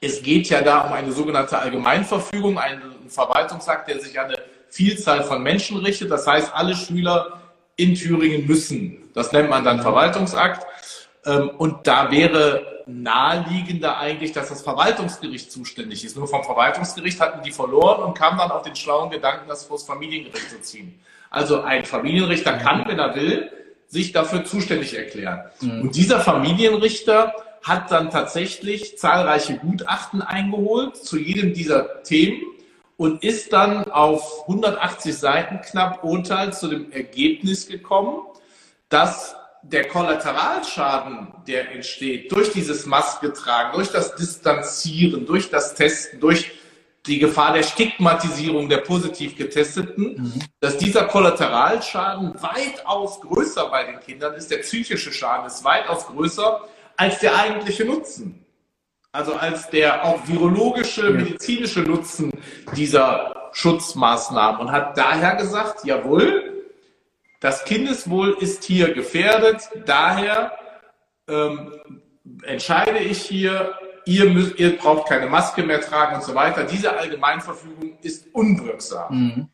[0.00, 4.38] es geht ja da um eine sogenannte Allgemeinverfügung, einen Verwaltungsakt, der sich an eine
[4.74, 6.10] Vielzahl von Menschen richtet.
[6.10, 7.40] Das heißt, alle Schüler
[7.76, 9.08] in Thüringen müssen.
[9.14, 10.66] Das nennt man dann Verwaltungsakt.
[11.24, 16.16] Ähm, und da wäre naheliegender eigentlich, dass das Verwaltungsgericht zuständig ist.
[16.16, 19.76] Nur vom Verwaltungsgericht hatten die verloren und kamen dann auf den schlauen Gedanken, das vor
[19.76, 20.98] das Familiengericht zu ziehen.
[21.30, 23.52] Also ein Familienrichter kann, wenn er will,
[23.86, 25.44] sich dafür zuständig erklären.
[25.60, 25.82] Mhm.
[25.82, 27.32] Und dieser Familienrichter
[27.62, 32.42] hat dann tatsächlich zahlreiche Gutachten eingeholt zu jedem dieser Themen
[32.96, 38.22] und ist dann auf 180 Seiten knapp Urteil zu dem Ergebnis gekommen,
[38.88, 46.52] dass der Kollateralschaden, der entsteht durch dieses Masketragen, durch das Distanzieren, durch das Testen, durch
[47.06, 50.32] die Gefahr der Stigmatisierung der positiv Getesteten, mhm.
[50.60, 56.62] dass dieser Kollateralschaden weitaus größer bei den Kindern ist, der psychische Schaden ist weitaus größer
[56.96, 58.43] als der eigentliche Nutzen.
[59.14, 62.32] Also als der auch virologische, medizinische Nutzen
[62.74, 66.64] dieser Schutzmaßnahmen und hat daher gesagt, jawohl,
[67.38, 70.58] das Kindeswohl ist hier gefährdet, daher
[71.28, 71.72] ähm,
[72.42, 76.64] entscheide ich hier, ihr, müsst, ihr braucht keine Maske mehr tragen und so weiter.
[76.64, 79.14] Diese Allgemeinverfügung ist unwirksam.
[79.14, 79.48] Mhm.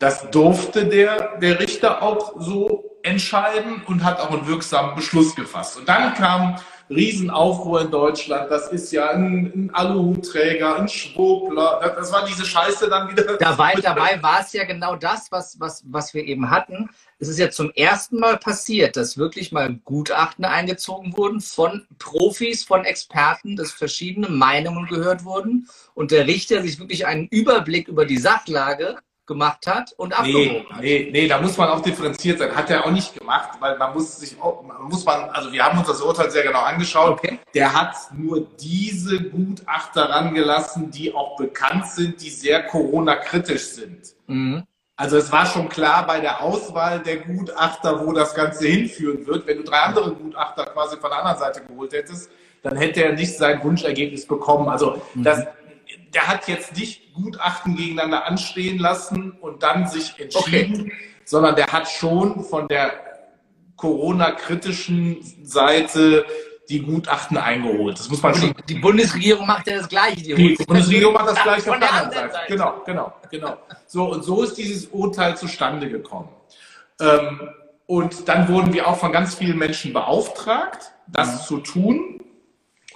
[0.00, 5.78] Das durfte der, der Richter auch so entscheiden und hat auch einen wirksamen Beschluss gefasst.
[5.78, 6.56] Und dann kam
[6.90, 8.50] Riesenaufruhr in Deutschland.
[8.50, 11.80] Das ist ja ein, ein Aluhutträger, ein Schwurbler.
[11.82, 13.36] Das, das, war diese Scheiße dann wieder.
[13.36, 16.90] Dabei, dabei war es ja genau das, was, was, was wir eben hatten.
[17.18, 22.64] Es ist ja zum ersten Mal passiert, dass wirklich mal Gutachten eingezogen wurden von Profis,
[22.64, 28.06] von Experten, dass verschiedene Meinungen gehört wurden und der Richter sich wirklich einen Überblick über
[28.06, 28.96] die Sachlage
[29.28, 30.80] gemacht hat und abgewogen nee, hat.
[30.80, 32.56] Nee, nee, da muss man auch differenziert sein.
[32.56, 35.78] Hat er auch nicht gemacht, weil man muss sich auch, muss man, also wir haben
[35.78, 37.12] uns das Urteil sehr genau angeschaut.
[37.12, 37.38] Okay.
[37.54, 44.14] Der hat nur diese Gutachter rangelassen, die auch bekannt sind, die sehr Corona-kritisch sind.
[44.26, 44.64] Mhm.
[44.96, 49.46] Also es war schon klar bei der Auswahl der Gutachter, wo das Ganze hinführen wird.
[49.46, 52.30] Wenn du drei andere Gutachter quasi von der anderen Seite geholt hättest,
[52.62, 54.68] dann hätte er nicht sein Wunschergebnis bekommen.
[54.68, 55.22] Also mhm.
[55.22, 55.46] das,
[56.12, 60.92] der hat jetzt nicht Gutachten gegeneinander anstehen lassen und dann sich entschieden, okay.
[61.24, 62.92] sondern der hat schon von der
[63.76, 66.24] Corona-kritischen Seite
[66.68, 67.98] die Gutachten eingeholt.
[67.98, 68.54] Das muss man schon.
[68.68, 70.16] Die, Bundesregierung macht ja das Gleiche.
[70.16, 72.32] Die, die Bundesregierung macht das Gleiche von der anderen Seite.
[72.32, 72.52] Seite.
[72.52, 73.56] Genau, genau, genau.
[73.86, 76.28] So, und so ist dieses Urteil zustande gekommen.
[77.00, 77.48] Ähm,
[77.86, 81.46] und dann wurden wir auch von ganz vielen Menschen beauftragt, das mhm.
[81.46, 82.22] zu tun.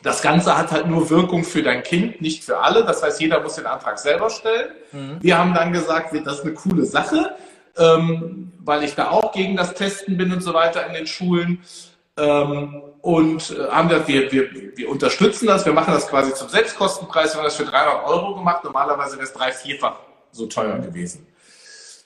[0.02, 2.84] Das Ganze hat halt nur Wirkung für dein Kind, nicht für alle.
[2.84, 4.70] Das heißt, jeder muss den Antrag selber stellen.
[4.90, 5.18] Mhm.
[5.20, 7.36] Wir haben dann gesagt, das ist eine coole Sache,
[7.78, 11.62] ähm, weil ich da auch gegen das Testen bin und so weiter in den Schulen.
[12.16, 16.48] Ähm, und äh, haben gesagt, wir, wir, wir unterstützen das, wir machen das quasi zum
[16.48, 17.32] Selbstkostenpreis.
[17.32, 18.64] Wir haben das für 300 Euro gemacht.
[18.64, 19.96] Normalerweise wäre es drei, vierfach
[20.30, 21.26] so teuer gewesen.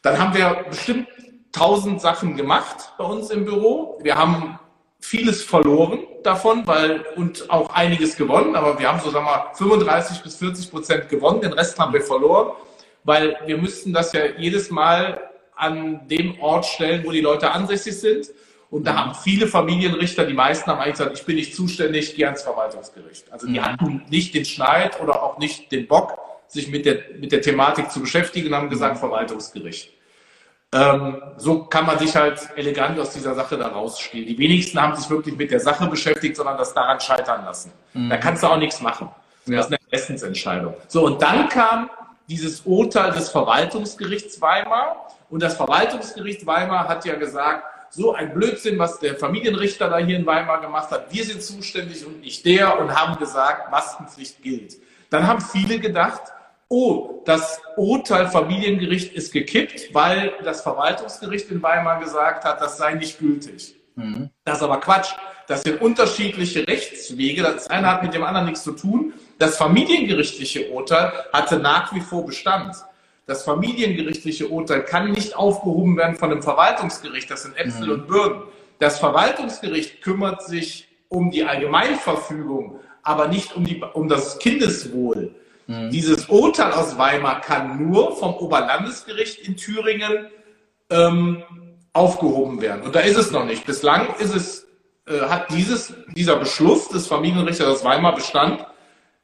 [0.02, 1.08] Dann haben wir bestimmt
[1.54, 3.98] 1000 Sachen gemacht bei uns im Büro.
[4.02, 4.58] Wir haben
[5.06, 10.22] vieles verloren davon, weil und auch einiges gewonnen, aber wir haben so sagen wir 35
[10.22, 12.56] bis 40 Prozent gewonnen, den Rest haben wir verloren,
[13.04, 17.98] weil wir müssten das ja jedes Mal an dem Ort stellen, wo die Leute ansässig
[17.98, 18.26] sind.
[18.68, 22.24] Und da haben viele Familienrichter, die meisten haben eigentlich gesagt, ich bin nicht zuständig, geh
[22.24, 23.32] ans Verwaltungsgericht.
[23.32, 23.64] Also die mhm.
[23.64, 27.92] hatten nicht den Schneid oder auch nicht den Bock, sich mit der, mit der Thematik
[27.92, 29.95] zu beschäftigen und haben gesagt, Verwaltungsgericht.
[30.76, 34.26] Ähm, so kann man sich halt elegant aus dieser Sache da rausspielen.
[34.26, 37.72] Die wenigsten haben sich wirklich mit der Sache beschäftigt, sondern das daran scheitern lassen.
[37.94, 38.10] Mhm.
[38.10, 39.08] Da kannst du auch nichts machen.
[39.46, 39.56] Ja.
[39.56, 40.74] Das ist eine Essensentscheidung.
[40.88, 41.90] So, und dann kam
[42.28, 45.06] dieses Urteil des Verwaltungsgerichts Weimar.
[45.30, 50.16] Und das Verwaltungsgericht Weimar hat ja gesagt, so ein Blödsinn, was der Familienrichter da hier
[50.16, 51.12] in Weimar gemacht hat.
[51.12, 54.76] Wir sind zuständig und nicht der und haben gesagt, Maskenpflicht gilt.
[55.10, 56.22] Dann haben viele gedacht,
[56.68, 62.94] oh, das Urteil Familiengericht ist gekippt, weil das Verwaltungsgericht in Weimar gesagt hat, das sei
[62.94, 63.76] nicht gültig.
[63.94, 64.30] Mhm.
[64.44, 65.12] Das ist aber Quatsch.
[65.48, 67.42] Das sind unterschiedliche Rechtswege.
[67.42, 69.14] Das eine hat mit dem anderen nichts zu tun.
[69.38, 72.74] Das familiengerichtliche Urteil hatte nach wie vor Bestand.
[73.26, 77.30] Das familiengerichtliche Urteil kann nicht aufgehoben werden von einem Verwaltungsgericht.
[77.30, 77.92] Das sind Äpfel mhm.
[77.92, 78.42] und Birnen.
[78.78, 85.34] Das Verwaltungsgericht kümmert sich um die Allgemeinverfügung, aber nicht um, die, um das Kindeswohl.
[85.66, 85.90] Mhm.
[85.90, 90.28] Dieses Urteil aus Weimar kann nur vom Oberlandesgericht in Thüringen
[90.90, 91.42] ähm,
[91.92, 92.82] aufgehoben werden.
[92.82, 93.66] Und da ist es noch nicht.
[93.66, 94.66] Bislang ist es,
[95.06, 98.64] äh, hat dieses, dieser Beschluss des Familienrichters aus Weimar Bestand.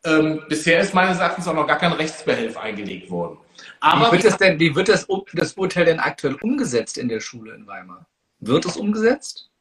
[0.04, 3.38] Ähm, bisher ist meines Erachtens auch noch gar kein Rechtsbehelf eingelegt worden.
[3.78, 7.20] Aber wie wird, das denn, wie wird das, das Urteil denn aktuell umgesetzt in der
[7.20, 8.06] Schule in Weimar?
[8.40, 9.51] Wird es umgesetzt?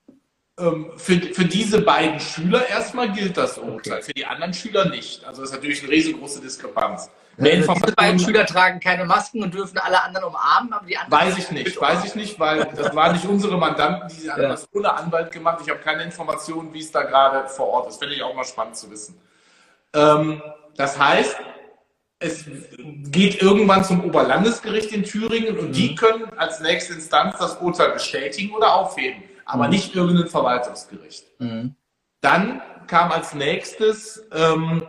[0.59, 4.01] Ähm, für, für diese beiden Schüler erstmal gilt das Urteil, okay.
[4.01, 5.23] für die anderen Schüler nicht.
[5.25, 7.09] Also das ist natürlich eine riesengroße Diskrepanz.
[7.37, 10.97] Ja, also diese beiden Schüler tragen keine Masken und dürfen alle anderen umarmen, aber die
[10.97, 11.27] anderen.
[11.27, 14.49] Weiß ich nicht, weiß ich nicht, weil das waren nicht unsere Mandanten, die haben ja.
[14.49, 15.59] das ohne Anwalt gemacht.
[15.63, 17.99] Ich habe keine Informationen, wie es da gerade vor Ort ist.
[17.99, 19.19] Finde ich auch mal spannend zu wissen.
[19.93, 20.41] Ähm,
[20.75, 21.37] das heißt,
[22.19, 22.45] es
[22.77, 25.73] geht irgendwann zum Oberlandesgericht in Thüringen und mhm.
[25.73, 29.69] die können als nächste Instanz das Urteil bestätigen oder aufheben, aber mhm.
[29.71, 31.25] nicht irgendein Verwaltungsgericht.
[31.39, 31.75] Mhm.
[32.21, 34.83] Dann kam als nächstes, ähm,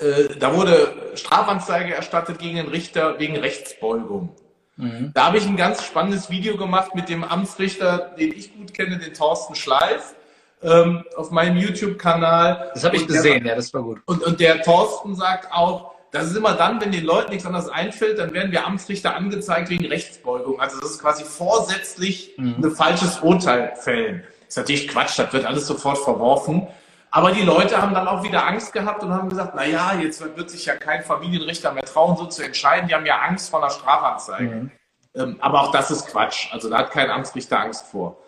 [0.00, 4.36] äh, da wurde Strafanzeige erstattet gegen den Richter wegen Rechtsbeugung.
[4.76, 5.12] Mhm.
[5.14, 8.98] Da habe ich ein ganz spannendes Video gemacht mit dem Amtsrichter, den ich gut kenne,
[8.98, 10.14] den Thorsten Schleif
[10.62, 12.70] ähm, auf meinem YouTube-Kanal.
[12.74, 14.00] Das habe ich gesehen, der, ja, das war gut.
[14.06, 17.68] Und, und der Thorsten sagt auch, das ist immer dann, wenn den Leuten nichts anderes
[17.68, 20.60] einfällt, dann werden wir Amtsrichter angezeigt wegen Rechtsbeugung.
[20.60, 22.56] Also das ist quasi vorsätzlich mhm.
[22.62, 24.24] ein falsches Urteil fällen.
[24.40, 26.66] Das ist natürlich Quatsch, das wird alles sofort verworfen.
[27.12, 30.20] Aber die Leute haben dann auch wieder Angst gehabt und haben gesagt, na ja, jetzt
[30.36, 32.88] wird sich ja kein Familienrichter mehr trauen, so zu entscheiden.
[32.88, 34.54] Die haben ja Angst vor einer Strafanzeige.
[34.54, 34.70] Mhm.
[35.14, 36.52] Ähm, aber auch das ist Quatsch.
[36.52, 38.18] Also da hat kein Amtsrichter Angst vor.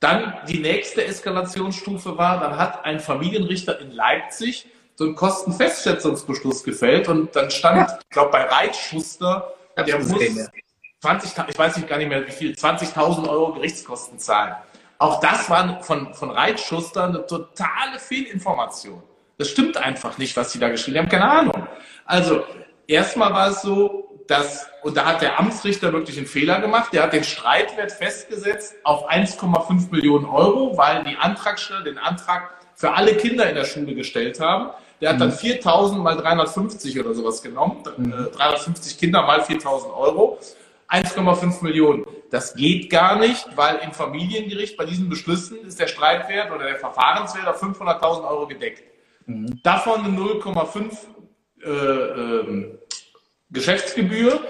[0.00, 4.66] Dann die nächste Eskalationsstufe war, dann hat ein Familienrichter in Leipzig
[4.96, 10.22] so einen Kostenfestschätzungsbeschluss gefällt und dann stand, ich glaube, bei Reitschuster, der muss
[11.00, 14.54] 20, ich weiß nicht gar nicht mehr wie viel, 20.000 Euro Gerichtskosten zahlen.
[14.98, 19.02] Auch das war von, von Reitschuster eine totale Fehlinformation.
[19.36, 21.68] Das stimmt einfach nicht, was sie da geschrieben haben, keine Ahnung.
[22.06, 22.44] Also,
[22.86, 27.02] erstmal war es so, dass, und da hat der Amtsrichter wirklich einen Fehler gemacht, der
[27.02, 33.16] hat den Streitwert festgesetzt auf 1,5 Millionen Euro, weil die Antragsteller den Antrag für alle
[33.16, 34.70] Kinder in der Schule gestellt haben.
[35.04, 36.02] Der hat dann 4000 mhm.
[36.02, 37.82] mal 350 oder sowas genommen.
[37.84, 38.98] 350 mhm.
[38.98, 40.38] Kinder mal 4000 Euro.
[40.88, 42.06] 1,5 Millionen.
[42.30, 46.76] Das geht gar nicht, weil im Familiengericht bei diesen Beschlüssen ist der Streitwert oder der
[46.76, 48.82] Verfahrenswert auf 500.000 Euro gedeckt.
[49.26, 49.60] Mhm.
[49.62, 50.96] Davon eine 0,5
[51.62, 52.78] äh, äh,
[53.50, 54.40] Geschäftsgebühr,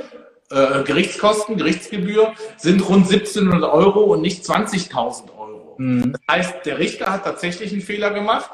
[0.53, 5.75] äh, Gerichtskosten, Gerichtsgebühr sind rund 1700 Euro und nicht 20.000 Euro.
[5.79, 6.13] Mhm.
[6.13, 8.51] Das heißt, der Richter hat tatsächlich einen Fehler gemacht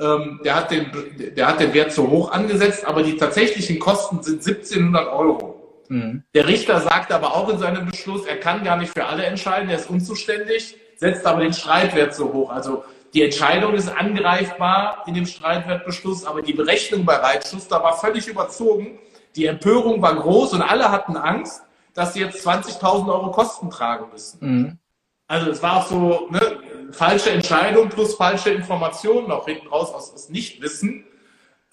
[0.00, 0.90] ähm, der, hat den,
[1.36, 5.84] der hat den Wert zu hoch angesetzt, aber die tatsächlichen Kosten sind 1700 Euro.
[5.88, 6.24] Mhm.
[6.34, 9.68] Der Richter sagt aber auch in seinem Beschluss, er kann gar nicht für alle entscheiden,
[9.68, 12.50] er ist unzuständig, setzt aber den Streitwert so hoch.
[12.50, 18.26] Also die Entscheidung ist angreifbar in dem Streitwertbeschluss, aber die Berechnung bei Reitschuster war völlig
[18.26, 18.98] überzogen.
[19.36, 21.62] Die Empörung war groß und alle hatten Angst,
[21.94, 24.38] dass sie jetzt 20.000 Euro Kosten tragen müssen.
[24.40, 24.78] Mhm.
[25.26, 26.58] Also es war auch so, ne,
[26.92, 31.04] falsche Entscheidung plus falsche Informationen noch hinten raus aus, aus Nichtwissen.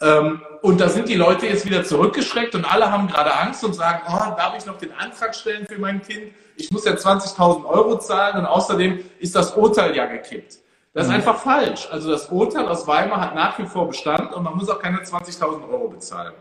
[0.01, 3.73] Ähm, und da sind die Leute jetzt wieder zurückgeschreckt und alle haben gerade Angst und
[3.73, 6.33] sagen, oh, darf ich noch den Antrag stellen für mein Kind?
[6.55, 10.59] Ich muss ja 20.000 Euro zahlen und außerdem ist das Urteil ja gekippt.
[10.93, 11.15] Das ist mhm.
[11.15, 11.88] einfach falsch.
[11.91, 14.99] Also das Urteil aus Weimar hat nach wie vor Bestand und man muss auch keine
[14.99, 16.33] 20.000 Euro bezahlen.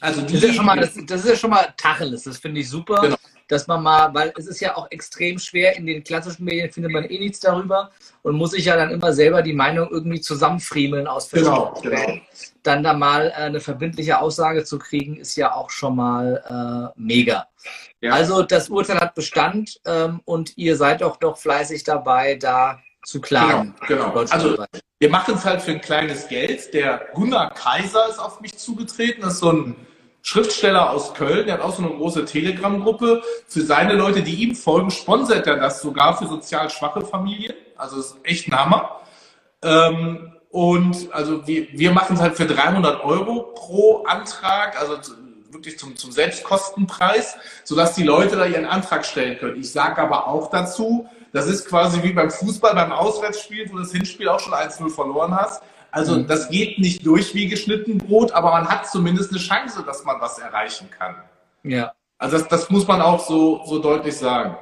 [0.00, 2.60] Also das, ist ja schon mal, das, das ist ja schon mal Tacheles, das finde
[2.60, 3.02] ich super.
[3.02, 3.16] Genau
[3.50, 6.92] dass man mal, weil es ist ja auch extrem schwer, in den klassischen Medien findet
[6.92, 7.90] man eh nichts darüber
[8.22, 12.20] und muss sich ja dann immer selber die Meinung irgendwie zusammenfriemeln aus verschiedenen genau, genau.
[12.62, 17.00] Dann da mal äh, eine verbindliche Aussage zu kriegen, ist ja auch schon mal äh,
[17.00, 17.48] mega.
[18.00, 18.12] Ja.
[18.12, 23.20] Also das Urteil hat Bestand ähm, und ihr seid auch doch fleißig dabei, da zu
[23.20, 23.74] klagen.
[23.88, 24.20] Genau, genau.
[24.30, 24.64] Also
[24.98, 26.72] wir machen es halt für ein kleines Geld.
[26.72, 29.74] Der Gunnar Kaiser ist auf mich zugetreten, das ist so ein
[30.22, 33.22] Schriftsteller aus Köln, der hat auch so eine große Telegram-Gruppe.
[33.46, 37.54] Für seine Leute, die ihm folgen, sponsert er das sogar für sozial schwache Familien.
[37.76, 39.00] Also das ist echt ein Hammer.
[39.62, 44.98] Ähm, und also wir, wir machen es halt für 300 Euro pro Antrag, also
[45.50, 49.60] wirklich zum, zum Selbstkostenpreis, sodass die Leute da ihren Antrag stellen können.
[49.60, 53.82] Ich sage aber auch dazu, das ist quasi wie beim Fußball, beim Auswärtsspiel, wo du
[53.82, 55.62] das Hinspiel auch schon 1-0 verloren hast.
[55.92, 56.26] Also mhm.
[56.26, 60.20] das geht nicht durch wie geschnitten Brot, aber man hat zumindest eine Chance, dass man
[60.20, 61.16] was erreichen kann.
[61.62, 61.92] Ja.
[62.18, 64.56] Also das, das muss man auch so, so deutlich sagen.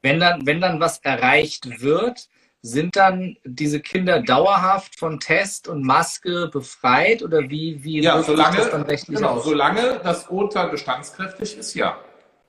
[0.00, 2.28] Wenn dann, wenn dann was erreicht wird,
[2.62, 8.56] sind dann diese Kinder dauerhaft von Test und Maske befreit oder wie, wie ja, solange,
[8.56, 9.44] das dann rechtlich genau, aus?
[9.44, 11.98] Solange das Urteil bestandskräftig ist, ja.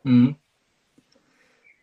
[0.04, 0.36] Mhm.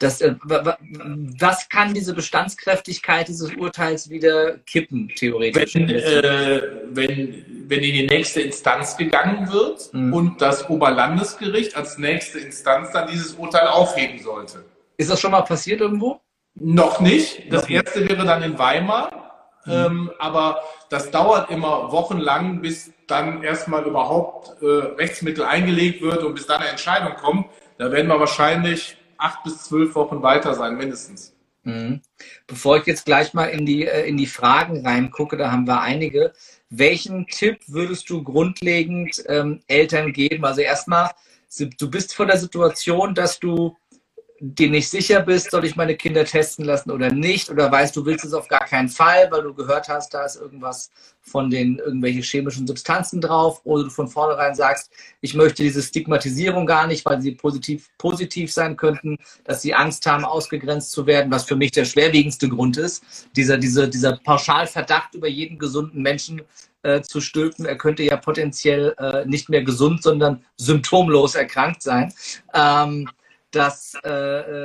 [0.01, 5.75] Das, äh, was kann diese Bestandskräftigkeit dieses Urteils wieder kippen, theoretisch?
[5.75, 10.15] Wenn, äh, wenn, wenn in die nächste Instanz gegangen wird mhm.
[10.15, 14.65] und das Oberlandesgericht als nächste Instanz dann dieses Urteil aufheben sollte.
[14.97, 16.19] Ist das schon mal passiert irgendwo?
[16.55, 17.53] Noch nicht.
[17.53, 19.11] Das erste wäre dann in Weimar.
[19.67, 19.73] Mhm.
[19.73, 26.35] Ähm, aber das dauert immer wochenlang, bis dann erstmal überhaupt äh, Rechtsmittel eingelegt wird und
[26.35, 27.47] bis dann eine Entscheidung kommt.
[27.77, 31.35] Da werden wir wahrscheinlich acht bis zwölf Wochen weiter sein, mindestens.
[31.63, 32.01] Mhm.
[32.47, 35.81] Bevor ich jetzt gleich mal in die, äh, in die Fragen reingucke, da haben wir
[35.81, 36.33] einige.
[36.71, 40.45] Welchen Tipp würdest du grundlegend ähm, Eltern geben?
[40.45, 41.11] Also erstmal,
[41.79, 43.77] du bist vor der Situation, dass du
[44.43, 47.51] dir nicht sicher bist, soll ich meine Kinder testen lassen oder nicht?
[47.51, 50.37] Oder weißt du, willst es auf gar keinen Fall, weil du gehört hast, da ist
[50.37, 50.91] irgendwas
[51.31, 54.91] von den irgendwelche chemischen Substanzen drauf, oder du von vornherein sagst,
[55.21, 60.07] ich möchte diese Stigmatisierung gar nicht, weil sie positiv, positiv sein könnten, dass sie Angst
[60.07, 63.05] haben, ausgegrenzt zu werden, was für mich der schwerwiegendste Grund ist.
[63.37, 66.43] Dieser, dieser, dieser Pauschalverdacht über jeden gesunden Menschen
[66.83, 72.13] äh, zu stülpen, er könnte ja potenziell äh, nicht mehr gesund, sondern symptomlos erkrankt sein.
[72.55, 73.09] Ähm,
[73.51, 74.09] dass äh,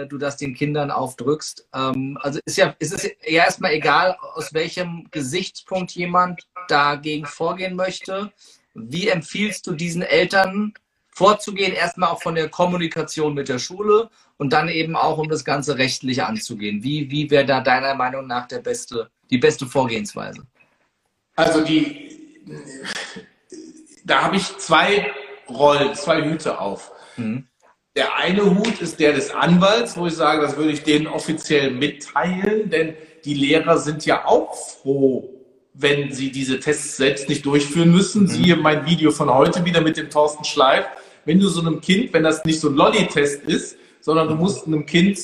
[0.03, 1.67] äh, du das den Kindern aufdrückst.
[1.73, 7.75] Ähm, also ist ja, ist es ja erstmal egal, aus welchem Gesichtspunkt jemand dagegen vorgehen
[7.75, 8.31] möchte.
[8.73, 10.73] Wie empfiehlst du diesen Eltern
[11.07, 11.73] vorzugehen?
[11.73, 15.77] Erstmal auch von der Kommunikation mit der Schule und dann eben auch, um das Ganze
[15.77, 16.83] rechtlich anzugehen.
[16.83, 20.45] Wie, wie wäre da deiner Meinung nach der beste, die beste Vorgehensweise?
[21.35, 22.41] Also die,
[24.03, 25.11] da habe ich zwei
[25.49, 26.91] Rollen, zwei Hüte auf.
[27.17, 27.47] Mhm.
[27.95, 31.71] Der eine Hut ist der des Anwalts, wo ich sage, das würde ich denen offiziell
[31.71, 35.29] mitteilen, denn die Lehrer sind ja auch froh,
[35.73, 38.23] wenn sie diese Tests selbst nicht durchführen müssen.
[38.23, 38.27] Mhm.
[38.27, 40.85] Siehe mein Video von heute wieder mit dem Thorsten Schleif.
[41.23, 44.67] Wenn du so einem Kind, wenn das nicht so ein Lolli-Test ist, sondern du musst
[44.67, 45.17] einem Kind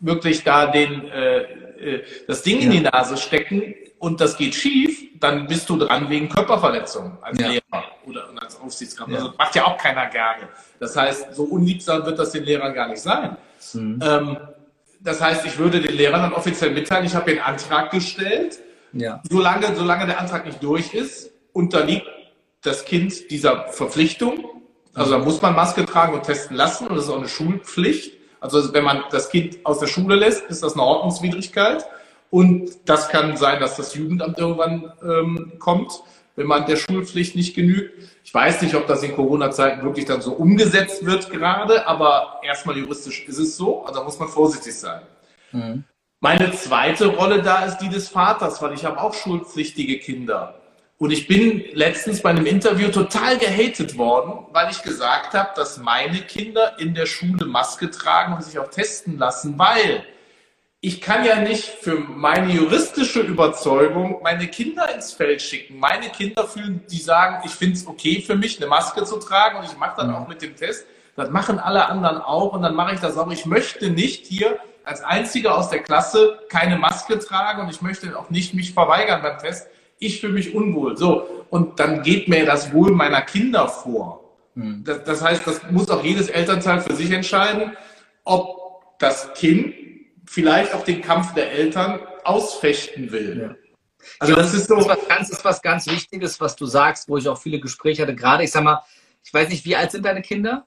[0.00, 2.64] wirklich da den, äh, äh, das Ding ja.
[2.66, 7.40] in die Nase stecken und das geht schief, dann bist du dran wegen Körperverletzung als
[7.40, 7.48] ja.
[7.48, 9.10] Lehrer oder als Aufsichtskraft.
[9.10, 9.18] Ja.
[9.18, 10.48] Also macht ja auch keiner gerne.
[10.78, 13.36] Das heißt, so unliebsam wird das den Lehrern gar nicht sein.
[13.74, 14.00] Mhm.
[14.02, 14.36] Ähm,
[15.00, 18.58] das heißt, ich würde den Lehrern dann offiziell mitteilen, ich habe den Antrag gestellt.
[18.92, 19.22] Ja.
[19.28, 22.06] Solange, solange der Antrag nicht durch ist, unterliegt
[22.62, 24.44] das Kind dieser Verpflichtung.
[24.94, 28.14] Also da muss man Maske tragen und testen lassen und das ist auch eine Schulpflicht.
[28.40, 31.84] Also wenn man das Kind aus der Schule lässt, ist das eine Ordnungswidrigkeit.
[32.30, 35.92] Und das kann sein, dass das Jugendamt irgendwann ähm, kommt,
[36.36, 37.94] wenn man der Schulpflicht nicht genügt.
[38.22, 42.76] Ich weiß nicht, ob das in Corona-Zeiten wirklich dann so umgesetzt wird gerade, aber erstmal
[42.76, 43.84] juristisch ist es so.
[43.84, 45.02] Also da muss man vorsichtig sein.
[45.52, 45.84] Mhm.
[46.20, 50.60] Meine zweite Rolle da ist die des Vaters, weil ich habe auch schulpflichtige Kinder.
[50.98, 55.78] Und ich bin letztens bei einem Interview total gehatet worden, weil ich gesagt habe, dass
[55.78, 60.04] meine Kinder in der Schule Maske tragen und sich auch testen lassen, weil
[60.80, 65.78] ich kann ja nicht für meine juristische Überzeugung meine Kinder ins Feld schicken.
[65.80, 69.58] Meine Kinder fühlen, die sagen, ich finde es okay für mich, eine Maske zu tragen
[69.58, 70.86] und ich mache dann auch mit dem Test.
[71.16, 73.28] Das machen alle anderen auch und dann mache ich das auch.
[73.32, 78.16] Ich möchte nicht hier als Einziger aus der Klasse keine Maske tragen und ich möchte
[78.16, 79.66] auch nicht mich verweigern beim Test.
[79.98, 80.96] Ich fühle mich unwohl.
[80.96, 84.22] So, und dann geht mir das Wohl meiner Kinder vor.
[84.54, 84.84] Mhm.
[84.84, 87.76] Das, das heißt, das muss auch jedes Elternteil für sich entscheiden,
[88.22, 89.74] ob das Kind
[90.28, 93.40] vielleicht auch den Kampf der Eltern ausfechten will.
[93.40, 93.68] Ja.
[94.20, 94.76] Also das, ist so.
[94.76, 97.60] Das ist was, ganz, ist was ganz Wichtiges, was du sagst, wo ich auch viele
[97.60, 98.14] Gespräche hatte.
[98.14, 98.82] Gerade, ich sag mal,
[99.24, 100.66] ich weiß nicht, wie alt sind deine Kinder?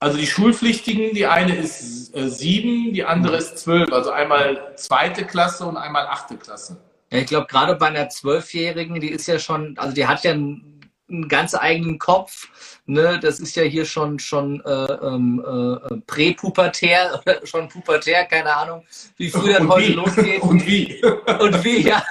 [0.00, 3.38] Also die Schulpflichtigen, die eine ist äh, sieben, die andere mhm.
[3.38, 3.92] ist zwölf.
[3.92, 6.80] Also einmal zweite Klasse und einmal achte Klasse.
[7.10, 10.36] Ja, ich glaube, gerade bei einer Zwölfjährigen, die ist ja schon, also die hat ja
[11.10, 12.48] einen ganz eigenen Kopf.
[12.86, 13.18] Ne?
[13.20, 18.84] Das ist ja hier schon, schon äh, ähm, äh, präpubertär schon pubertär, keine Ahnung,
[19.16, 19.92] wie früh das heute wie?
[19.92, 20.42] losgeht.
[20.42, 21.02] Und wie?
[21.04, 22.02] Und wie, ja.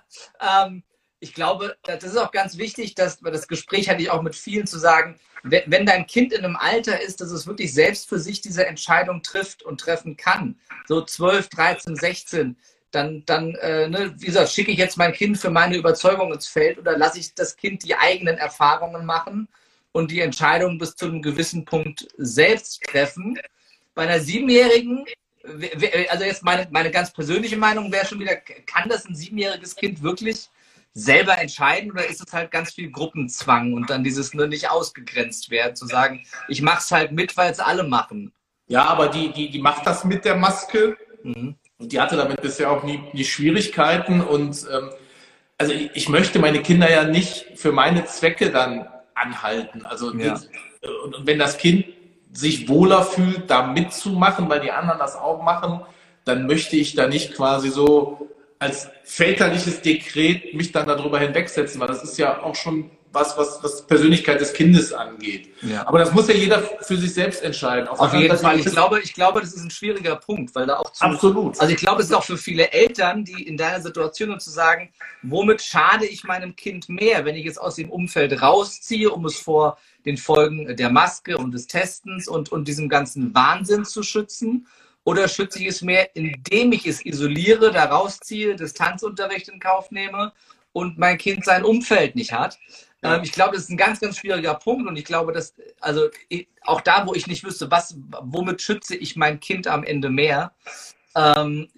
[0.66, 0.82] ähm,
[1.18, 4.66] ich glaube, das ist auch ganz wichtig, dass das Gespräch hatte ich auch mit vielen
[4.66, 8.18] zu sagen, wenn, wenn dein Kind in einem Alter ist, dass es wirklich selbst für
[8.18, 12.56] sich diese Entscheidung trifft und treffen kann, so 12, 13, 16,
[12.96, 16.48] dann, dann äh, ne, wie gesagt, schicke ich jetzt mein Kind für meine Überzeugung ins
[16.48, 19.48] Feld oder lasse ich das Kind die eigenen Erfahrungen machen
[19.92, 23.38] und die Entscheidung bis zu einem gewissen Punkt selbst treffen.
[23.94, 25.04] Bei einer Siebenjährigen,
[26.08, 30.02] also jetzt meine, meine ganz persönliche Meinung wäre schon wieder, kann das ein siebenjähriges Kind
[30.02, 30.48] wirklich
[30.94, 35.50] selber entscheiden oder ist es halt ganz viel Gruppenzwang und dann dieses nur nicht ausgegrenzt
[35.50, 38.32] werden, zu sagen, ich mache es halt mit, weil es alle machen.
[38.68, 40.96] Ja, aber die, die, die macht das mit der Maske.
[41.22, 41.56] Mhm.
[41.78, 44.20] Und die hatte damit bisher auch nie, nie Schwierigkeiten.
[44.20, 44.90] Und ähm,
[45.58, 49.84] also ich, ich, möchte meine Kinder ja nicht für meine Zwecke dann anhalten.
[49.84, 50.40] Also ja.
[51.04, 51.86] und, und wenn das Kind
[52.32, 55.80] sich wohler fühlt, da mitzumachen, weil die anderen das auch machen,
[56.24, 61.88] dann möchte ich da nicht quasi so als väterliches Dekret mich dann darüber hinwegsetzen, weil
[61.88, 65.48] das ist ja auch schon was, was, was Persönlichkeit des Kindes angeht.
[65.62, 65.86] Ja.
[65.88, 67.88] Aber das muss ja jeder für sich selbst entscheiden.
[67.88, 68.60] Auf, Auf jeden Fall.
[68.60, 71.58] Ich glaube, ich glaube, das ist ein schwieriger Punkt, weil da auch zu, Absolut.
[71.58, 74.50] Also ich glaube, es ist auch für viele Eltern, die in deiner Situation und zu
[74.50, 74.92] sagen,
[75.22, 79.36] womit schade ich meinem Kind mehr, wenn ich es aus dem Umfeld rausziehe, um es
[79.36, 84.66] vor den Folgen der Maske und des Testens und, und diesem ganzen Wahnsinn zu schützen?
[85.04, 90.32] Oder schütze ich es mehr, indem ich es isoliere, da rausziehe, Distanzunterricht in Kauf nehme
[90.72, 92.58] und mein Kind sein Umfeld nicht hat?
[93.06, 96.08] Ähm, ich glaube, das ist ein ganz, ganz schwieriger Punkt und ich glaube, dass, also
[96.62, 100.52] auch da, wo ich nicht wüsste, was, womit schütze ich mein Kind am Ende mehr,
[101.14, 101.68] ähm,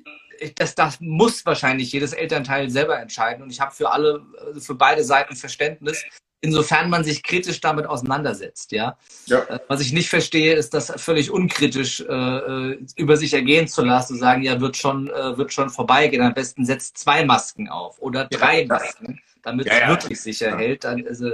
[0.56, 4.74] das, das muss wahrscheinlich jedes Elternteil selber entscheiden und ich habe für alle, also für
[4.74, 6.04] beide Seiten Verständnis
[6.40, 8.72] insofern man sich kritisch damit auseinandersetzt.
[8.72, 8.96] Ja?
[9.26, 9.40] ja.
[9.44, 13.84] Äh, was ich nicht verstehe, ist das völlig unkritisch äh, äh, über sich ergehen zu
[13.84, 16.22] lassen, zu sagen, ja, wird schon, äh, wird schon vorbeigehen.
[16.22, 18.66] Am besten setzt zwei Masken auf oder drei ja.
[18.66, 20.84] Masken, damit ja, es wirklich sicher hält.
[20.84, 21.32] Dann, also,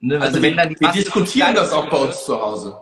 [0.00, 2.76] ne, also, also wenn dann wir diskutieren das auch bei uns zu Hause.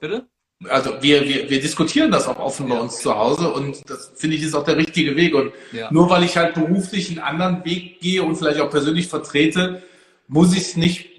[0.00, 0.26] Bitte?
[0.68, 4.36] Also wir, wir, wir diskutieren das auch offen bei uns zu Hause und das finde
[4.36, 5.34] ich ist auch der richtige Weg.
[5.34, 5.52] Und
[5.90, 9.82] nur weil ich halt beruflich einen anderen Weg gehe und vielleicht auch persönlich vertrete,
[10.28, 11.10] muss ich es nicht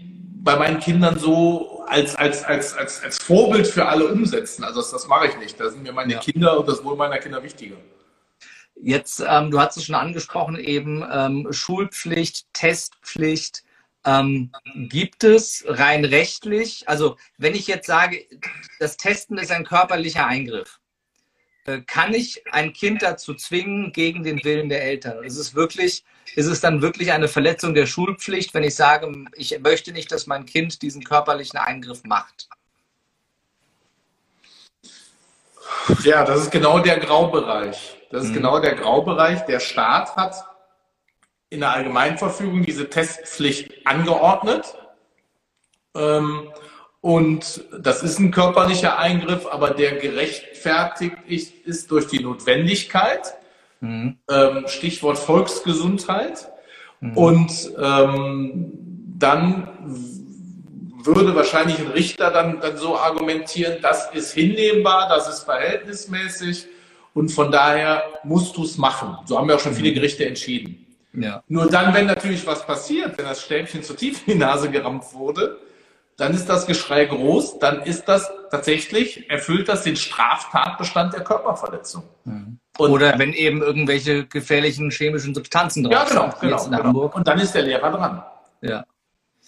[0.44, 4.64] bei meinen Kindern so als, als, als, als, als Vorbild für alle umsetzen.
[4.64, 5.60] Also das, das mache ich nicht.
[5.60, 6.20] Da sind mir meine ja.
[6.20, 7.76] Kinder und das Wohl meiner Kinder wichtiger.
[8.82, 13.64] Jetzt, ähm, du hast es schon angesprochen, eben ähm, Schulpflicht, Testpflicht.
[14.06, 18.26] Ähm, gibt es rein rechtlich, also wenn ich jetzt sage,
[18.80, 20.80] das Testen ist ein körperlicher Eingriff,
[21.66, 25.24] äh, kann ich ein Kind dazu zwingen gegen den Willen der Eltern?
[25.24, 26.06] Ist es wirklich,
[26.36, 30.28] ist es dann wirklich eine Verletzung der Schulpflicht, wenn ich sage, ich möchte nicht, dass
[30.28, 32.48] mein Kind diesen körperlichen Eingriff macht?
[36.04, 37.98] Ja, das ist genau der Graubereich.
[38.12, 38.36] Das ist mhm.
[38.36, 39.46] genau der Graubereich.
[39.46, 40.46] Der Staat hat
[41.50, 44.76] in der Allgemeinverfügung diese Testpflicht angeordnet.
[45.96, 46.50] Ähm,
[47.02, 51.18] und das ist ein körperlicher Eingriff, aber der gerechtfertigt
[51.66, 53.36] ist durch die Notwendigkeit.
[53.80, 54.18] Mhm.
[54.30, 56.50] Ähm, Stichwort Volksgesundheit.
[57.00, 57.18] Mhm.
[57.18, 58.74] Und ähm,
[59.18, 60.27] dann
[61.08, 66.68] würde wahrscheinlich ein Richter dann, dann so argumentieren, das ist hinnehmbar, das ist verhältnismäßig
[67.14, 69.18] und von daher musst du es machen.
[69.26, 69.96] So haben ja auch schon viele mhm.
[69.96, 70.86] Gerichte entschieden.
[71.14, 71.42] Ja.
[71.48, 75.14] Nur dann, wenn natürlich was passiert, wenn das Stäbchen zu tief in die Nase gerammt
[75.14, 75.58] wurde,
[76.18, 82.04] dann ist das Geschrei groß, dann ist das tatsächlich, erfüllt das den Straftatbestand der Körperverletzung.
[82.26, 82.60] Mhm.
[82.78, 87.00] Oder wenn eben irgendwelche gefährlichen chemischen Substanzen drauf ja, genau, sind, genau, genau.
[87.14, 88.24] Und dann ist der Lehrer dran.
[88.62, 88.86] Ja.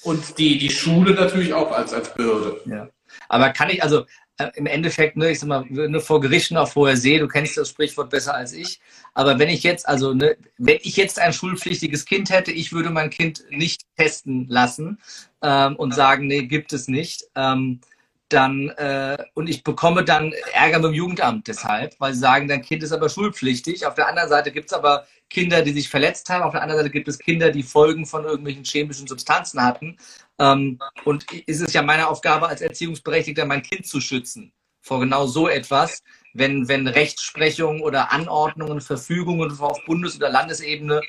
[0.04, 2.62] Und die, die Schule natürlich auch als, als Behörde.
[2.66, 2.90] Ja.
[3.28, 4.06] Aber kann ich, also
[4.38, 7.58] äh, im Endeffekt, ne, ich sag mal, nur vor Gerichten auch vorher sehe, du kennst
[7.58, 8.80] das Sprichwort besser als ich.
[9.14, 12.90] Aber wenn ich jetzt, also, ne, wenn ich jetzt ein schulpflichtiges Kind hätte, ich würde
[12.90, 15.00] mein Kind nicht testen lassen
[15.42, 17.26] ähm, und sagen, nee, gibt es nicht.
[17.36, 17.82] Ähm,
[18.30, 22.62] dann äh, und ich bekomme dann Ärger mit dem Jugendamt deshalb, weil sie sagen, dein
[22.62, 23.86] Kind ist aber schulpflichtig.
[23.88, 26.44] Auf der anderen Seite gibt es aber Kinder, die sich verletzt haben.
[26.44, 29.98] Auf der anderen Seite gibt es Kinder, die Folgen von irgendwelchen chemischen Substanzen hatten.
[30.40, 35.28] Ähm, und ist es ja meine Aufgabe als Erziehungsberechtigter, mein Kind zu schützen vor genau
[35.28, 36.04] so etwas,
[36.34, 41.02] wenn, wenn Rechtsprechung oder Anordnungen, Verfügungen auf Bundes- oder Landesebene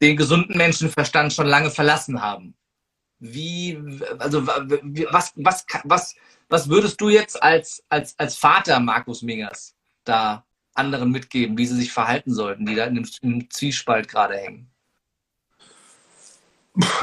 [0.00, 2.54] den gesunden Menschenverstand schon lange verlassen haben.
[3.18, 3.80] Wie,
[4.18, 6.16] also was, was, was,
[6.48, 10.44] was würdest du jetzt als, als, als Vater Markus Mingers da
[10.74, 14.36] anderen mitgeben, wie sie sich verhalten sollten, die da in dem, in dem Zwiespalt gerade
[14.36, 14.70] hängen?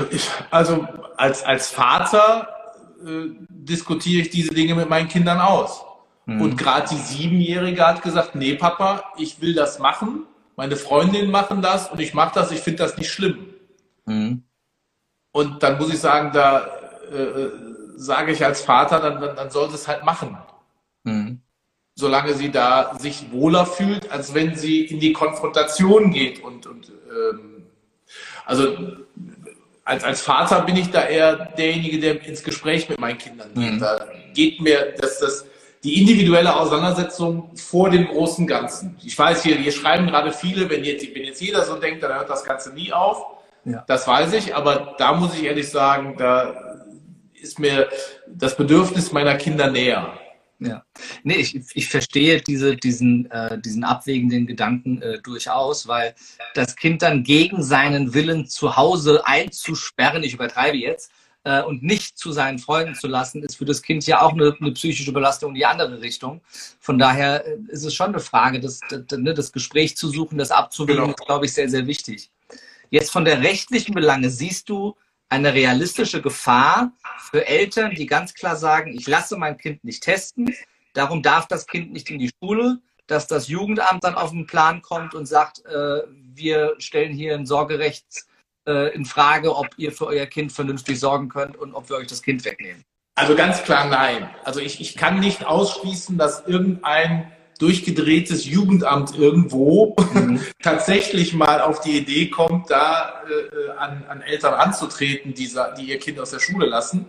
[0.10, 2.48] Ich, also als, als Vater
[3.06, 5.84] äh, diskutiere ich diese Dinge mit meinen Kindern aus.
[6.26, 6.42] Mhm.
[6.42, 11.62] Und gerade die Siebenjährige hat gesagt, nee Papa, ich will das machen, meine Freundinnen machen
[11.62, 13.54] das und ich mache das, ich finde das nicht schlimm.
[14.06, 14.44] Mhm.
[15.32, 16.66] Und dann muss ich sagen, da
[17.12, 17.50] äh,
[17.96, 20.38] sage ich als Vater, dann, dann, dann soll sie es halt machen.
[21.04, 21.42] Mhm.
[22.00, 26.42] Solange sie da sich wohler fühlt, als wenn sie in die Konfrontation geht.
[26.42, 27.66] Und, und ähm,
[28.46, 28.78] also
[29.84, 33.74] als, als Vater bin ich da eher derjenige, der ins Gespräch mit meinen Kindern geht.
[33.74, 33.80] Mhm.
[33.80, 35.46] Da geht mir dass das,
[35.84, 38.96] die individuelle Auseinandersetzung vor dem großen Ganzen.
[39.04, 42.14] Ich weiß, hier, hier schreiben gerade viele, wenn jetzt, wenn jetzt jeder so denkt, dann
[42.14, 43.26] hört das Ganze nie auf.
[43.66, 43.84] Ja.
[43.88, 46.86] Das weiß ich, aber da muss ich ehrlich sagen, da
[47.34, 47.90] ist mir
[48.26, 50.14] das Bedürfnis meiner Kinder näher.
[50.60, 50.84] Ja,
[51.24, 56.14] nee, ich, ich verstehe diese, diesen, äh, diesen abwägenden Gedanken äh, durchaus, weil
[56.54, 61.12] das Kind dann gegen seinen Willen zu Hause einzusperren, ich übertreibe jetzt,
[61.46, 64.54] äh, und nicht zu seinen Freunden zu lassen, ist für das Kind ja auch eine,
[64.60, 66.42] eine psychische Belastung in die andere Richtung.
[66.80, 70.38] Von daher äh, ist es schon eine Frage, das, das, ne, das Gespräch zu suchen,
[70.38, 71.16] das abzuwägen, genau.
[71.16, 72.30] ist, glaube ich, sehr, sehr wichtig.
[72.90, 74.96] Jetzt von der rechtlichen Belange siehst du
[75.30, 76.92] eine realistische Gefahr
[77.32, 80.54] für Eltern, die ganz klar sagen, ich lasse mein Kind nicht testen,
[80.94, 84.82] darum darf das Kind nicht in die Schule, dass das Jugendamt dann auf den Plan
[84.82, 88.26] kommt und sagt, äh, wir stellen hier ein Sorgerecht
[88.68, 92.08] äh, in Frage, ob ihr für euer Kind vernünftig sorgen könnt und ob wir euch
[92.08, 92.84] das Kind wegnehmen.
[93.16, 94.30] Also ganz klar nein.
[94.46, 100.42] Also ich, ich kann nicht ausschließen, dass irgendein durchgedrehtes Jugendamt irgendwo mhm.
[100.64, 106.00] tatsächlich mal auf die Idee kommt, da äh, an, an Eltern anzutreten, die, die ihr
[106.00, 107.06] Kind aus der Schule lassen.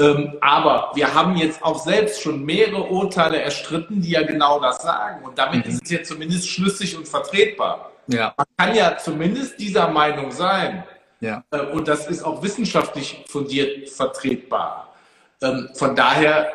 [0.00, 4.82] Ähm, aber wir haben jetzt auch selbst schon mehrere Urteile erstritten, die ja genau das
[4.82, 5.24] sagen.
[5.24, 5.72] Und damit mhm.
[5.72, 7.92] ist es ja zumindest schlüssig und vertretbar.
[8.06, 8.32] Ja.
[8.36, 10.84] Man kann ja zumindest dieser Meinung sein.
[11.20, 11.44] Ja.
[11.50, 14.89] Äh, und das ist auch wissenschaftlich fundiert vertretbar.
[15.42, 16.52] Ähm, von daher,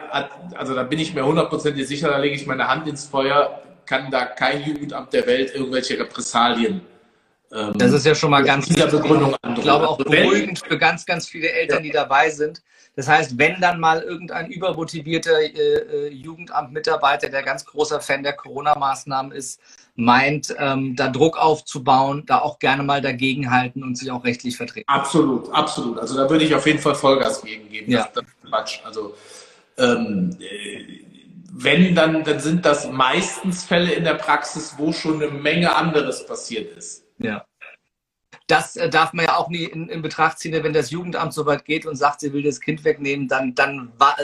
[0.55, 4.11] also da bin ich mir hundertprozentig sicher, da lege ich meine Hand ins Feuer, kann
[4.11, 6.81] da kein Jugendamt der Welt irgendwelche Repressalien
[7.51, 11.05] ähm, das ist ja schon mal ganz, dieser Begründung ich glaube auch beruhigend für ganz,
[11.05, 12.61] ganz viele Eltern, die dabei sind.
[12.95, 18.33] Das heißt, wenn dann mal irgendein übermotivierter äh, äh, Jugendamt-Mitarbeiter, der ganz großer Fan der
[18.33, 19.59] Corona-Maßnahmen ist,
[19.95, 24.87] meint, ähm, da Druck aufzubauen, da auch gerne mal dagegenhalten und sich auch rechtlich vertreten.
[24.87, 25.99] Absolut, absolut.
[25.99, 27.91] Also da würde ich auf jeden Fall Vollgas gegen geben.
[27.91, 28.09] Ja.
[28.13, 28.79] Das, das Quatsch.
[28.85, 29.15] Also
[29.77, 31.05] ähm, äh,
[31.57, 36.25] wenn, dann, dann sind das meistens Fälle in der Praxis, wo schon eine Menge anderes
[36.25, 37.05] passiert ist.
[37.17, 37.45] Ja.
[38.47, 41.45] Das äh, darf man ja auch nie in, in, Betracht ziehen, wenn das Jugendamt so
[41.45, 44.15] weit geht und sagt, sie will das Kind wegnehmen, dann, dann war,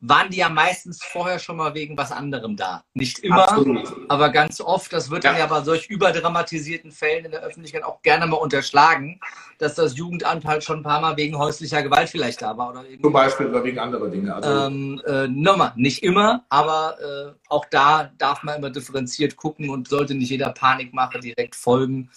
[0.00, 2.84] waren die ja meistens vorher schon mal wegen was anderem da.
[2.94, 3.94] Nicht immer, Absolut.
[4.08, 4.92] aber ganz oft.
[4.92, 5.30] Das wird ja.
[5.30, 9.20] dann ja bei solch überdramatisierten Fällen in der Öffentlichkeit auch gerne mal unterschlagen,
[9.58, 12.70] dass das Jugendamt halt schon ein paar Mal wegen häuslicher Gewalt vielleicht da war.
[12.70, 14.34] Oder Zum Beispiel oder wegen anderer Dinge.
[14.34, 19.70] Also ähm, äh, nochmal, nicht immer, aber äh, auch da darf man immer differenziert gucken
[19.70, 22.10] und sollte nicht jeder Panikmache direkt folgen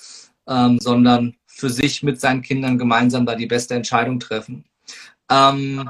[0.48, 4.66] ähm, sondern für sich mit seinen Kindern gemeinsam da die beste Entscheidung treffen.
[5.30, 5.90] Ähm,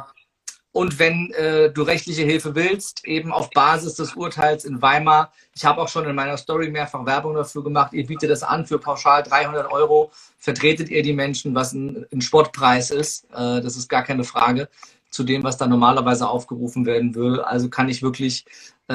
[0.74, 5.66] und wenn äh, du rechtliche Hilfe willst, eben auf Basis des Urteils in Weimar, ich
[5.66, 8.80] habe auch schon in meiner Story mehrfach Werbung dafür gemacht, ihr bietet das an für
[8.80, 13.89] pauschal 300 Euro, vertretet ihr die Menschen, was ein, ein Spottpreis ist, äh, das ist
[13.89, 14.70] gar keine Frage
[15.10, 17.45] zu dem, was da normalerweise aufgerufen werden würde.
[17.45, 18.45] Also kann ich wirklich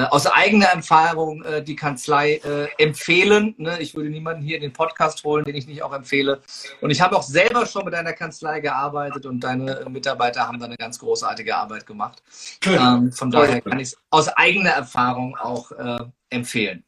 [0.05, 3.55] aus eigener Erfahrung äh, die Kanzlei äh, empfehlen.
[3.57, 3.79] Ne?
[3.79, 6.41] Ich würde niemanden hier in den Podcast holen, den ich nicht auch empfehle.
[6.81, 10.65] Und ich habe auch selber schon mit deiner Kanzlei gearbeitet und deine Mitarbeiter haben da
[10.65, 12.21] eine ganz großartige Arbeit gemacht.
[12.65, 16.83] Ähm, von daher kann ich es aus eigener Erfahrung auch äh, empfehlen.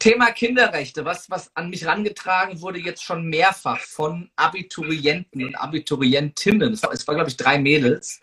[0.00, 6.72] Thema Kinderrechte, was, was an mich rangetragen wurde, jetzt schon mehrfach von Abiturienten und Abiturientinnen.
[6.72, 8.20] Es war, war glaube ich, drei Mädels,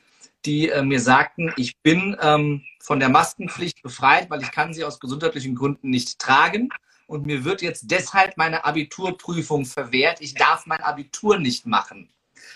[0.48, 4.86] die äh, mir sagten, ich bin ähm, von der Maskenpflicht befreit, weil ich kann sie
[4.86, 6.70] aus gesundheitlichen Gründen nicht tragen.
[7.06, 10.20] Und mir wird jetzt deshalb meine Abiturprüfung verwehrt.
[10.22, 12.10] Ich darf mein Abitur nicht machen.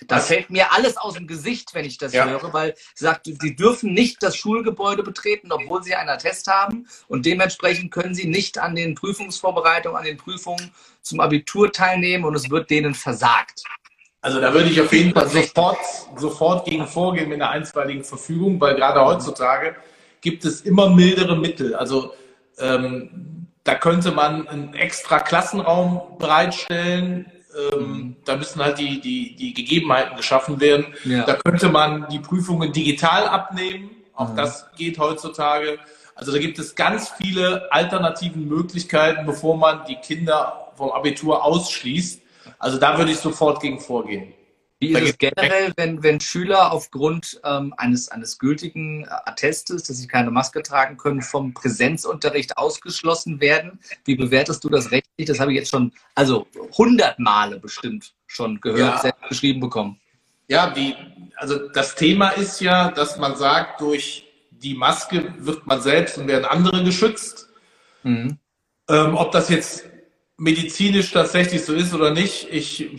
[0.08, 2.26] Das fällt mir alles aus dem Gesicht, wenn ich das ja.
[2.26, 6.88] höre, weil sie sagt, sie dürfen nicht das Schulgebäude betreten, obwohl sie einen Attest haben.
[7.08, 10.72] Und dementsprechend können sie nicht an den Prüfungsvorbereitungen, an den Prüfungen
[11.02, 13.64] zum Abitur teilnehmen und es wird denen versagt.
[14.22, 15.80] Also da würde ich auf jeden Fall sofort,
[16.16, 19.76] sofort gegen vorgehen mit einer einstweiligen Verfügung, weil gerade heutzutage
[20.22, 21.76] gibt es immer mildere Mittel.
[21.76, 22.14] Also
[22.60, 27.32] ähm, da könnte man einen extra Klassenraum bereitstellen,
[27.74, 30.88] ähm, da müssen halt die, die, die Gegebenheiten geschaffen werden.
[31.04, 31.26] Ja.
[31.26, 33.90] Da könnte man die Prüfungen digital abnehmen.
[34.14, 34.38] Auch mhm.
[34.38, 35.80] das geht heutzutage.
[36.16, 42.21] Also da gibt es ganz viele alternativen Möglichkeiten, bevor man die Kinder vom Abitur ausschließt.
[42.60, 44.34] Also da würde ich sofort gegen vorgehen.
[44.82, 50.08] Wie ist es generell, wenn, wenn Schüler aufgrund ähm, eines, eines gültigen Attestes, dass sie
[50.08, 53.80] keine Maske tragen können, vom Präsenzunterricht ausgeschlossen werden?
[54.06, 55.28] Wie bewertest du das rechtlich?
[55.28, 58.98] Das habe ich jetzt schon, also hundert Male bestimmt schon gehört, ja.
[58.98, 60.00] selbst geschrieben bekommen.
[60.48, 60.96] Ja, die,
[61.36, 66.28] also das Thema ist ja, dass man sagt, durch die Maske wird man selbst und
[66.28, 67.50] werden andere geschützt.
[68.02, 68.40] Mhm.
[68.90, 69.86] Ähm, ob das jetzt
[70.42, 72.98] medizinisch tatsächlich so ist oder nicht, ich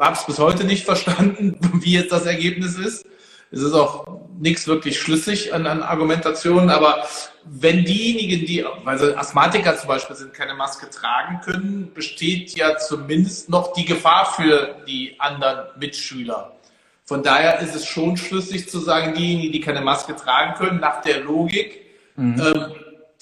[0.00, 3.06] habe es bis heute nicht verstanden, wie jetzt das Ergebnis ist.
[3.52, 4.04] Es ist auch
[4.40, 7.06] nichts wirklich schlüssig an, an Argumentationen, aber
[7.44, 13.48] wenn diejenigen, die, also Asthmatiker zum Beispiel sind, keine Maske tragen können, besteht ja zumindest
[13.48, 16.56] noch die Gefahr für die anderen Mitschüler.
[17.04, 21.02] Von daher ist es schon schlüssig zu sagen, diejenigen, die keine Maske tragen können, nach
[21.02, 21.82] der Logik,
[22.16, 22.40] mhm.
[22.40, 22.72] ähm,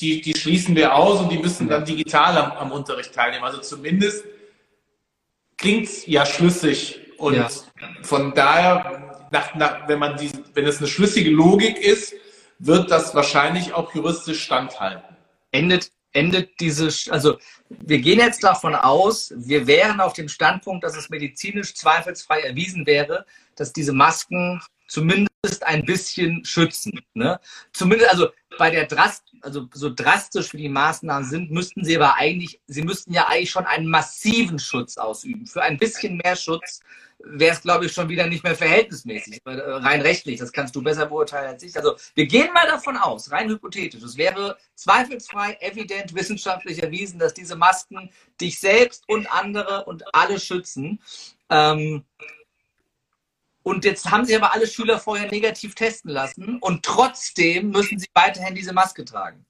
[0.03, 3.44] die, die schließen wir aus und die müssen dann digital am, am Unterricht teilnehmen.
[3.44, 4.24] Also zumindest
[5.57, 6.98] klingt es ja schlüssig.
[7.18, 7.48] Und ja.
[8.03, 12.14] von daher, nach, nach, wenn, man die, wenn es eine schlüssige Logik ist,
[12.59, 15.16] wird das wahrscheinlich auch juristisch standhalten.
[15.53, 17.38] Endet, endet diese, also
[17.68, 22.86] wir gehen jetzt davon aus, wir wären auf dem Standpunkt, dass es medizinisch zweifelsfrei erwiesen
[22.86, 23.24] wäre,
[23.55, 27.00] dass diese Masken zumindest ein bisschen schützen.
[27.14, 27.40] Ne?
[27.72, 28.28] Zumindest, also
[28.59, 32.82] bei der Drast, also so drastisch wie die Maßnahmen sind, müssten sie aber eigentlich, sie
[32.82, 35.47] müssten ja eigentlich schon einen massiven Schutz ausüben.
[35.47, 36.80] Für ein bisschen mehr Schutz
[37.24, 40.38] wäre es, glaube ich, schon wieder nicht mehr verhältnismäßig, äh, rein rechtlich.
[40.38, 41.76] Das kannst du besser beurteilen als ich.
[41.76, 47.34] Also wir gehen mal davon aus, rein hypothetisch, es wäre zweifelsfrei, evident, wissenschaftlich erwiesen, dass
[47.34, 51.01] diese Masken dich selbst und andere und alle schützen.
[51.51, 52.05] Ähm,
[53.63, 58.09] und jetzt haben sie aber alle Schüler vorher negativ testen lassen und trotzdem müssen sie
[58.15, 59.45] weiterhin diese Maske tragen.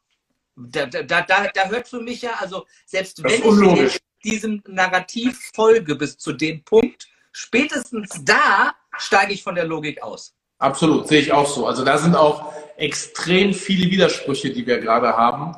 [0.54, 5.96] Da, da, da, da hört für mich ja, also selbst wenn ich diesem Narrativ folge
[5.96, 10.34] bis zu dem Punkt, spätestens da steige ich von der Logik aus.
[10.58, 11.66] Absolut, sehe ich auch so.
[11.66, 15.56] Also da sind auch extrem viele Widersprüche, die wir gerade haben.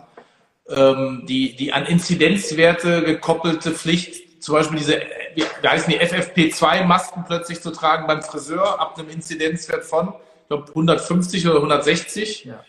[0.67, 5.01] Ähm, die, die an Inzidenzwerte gekoppelte Pflicht, zum Beispiel diese
[5.35, 10.49] wie, wie heißen die FFP2-Masken plötzlich zu tragen beim Friseur ab einem Inzidenzwert von, ich
[10.49, 12.45] glaube, 150 oder 160.
[12.45, 12.65] Ja.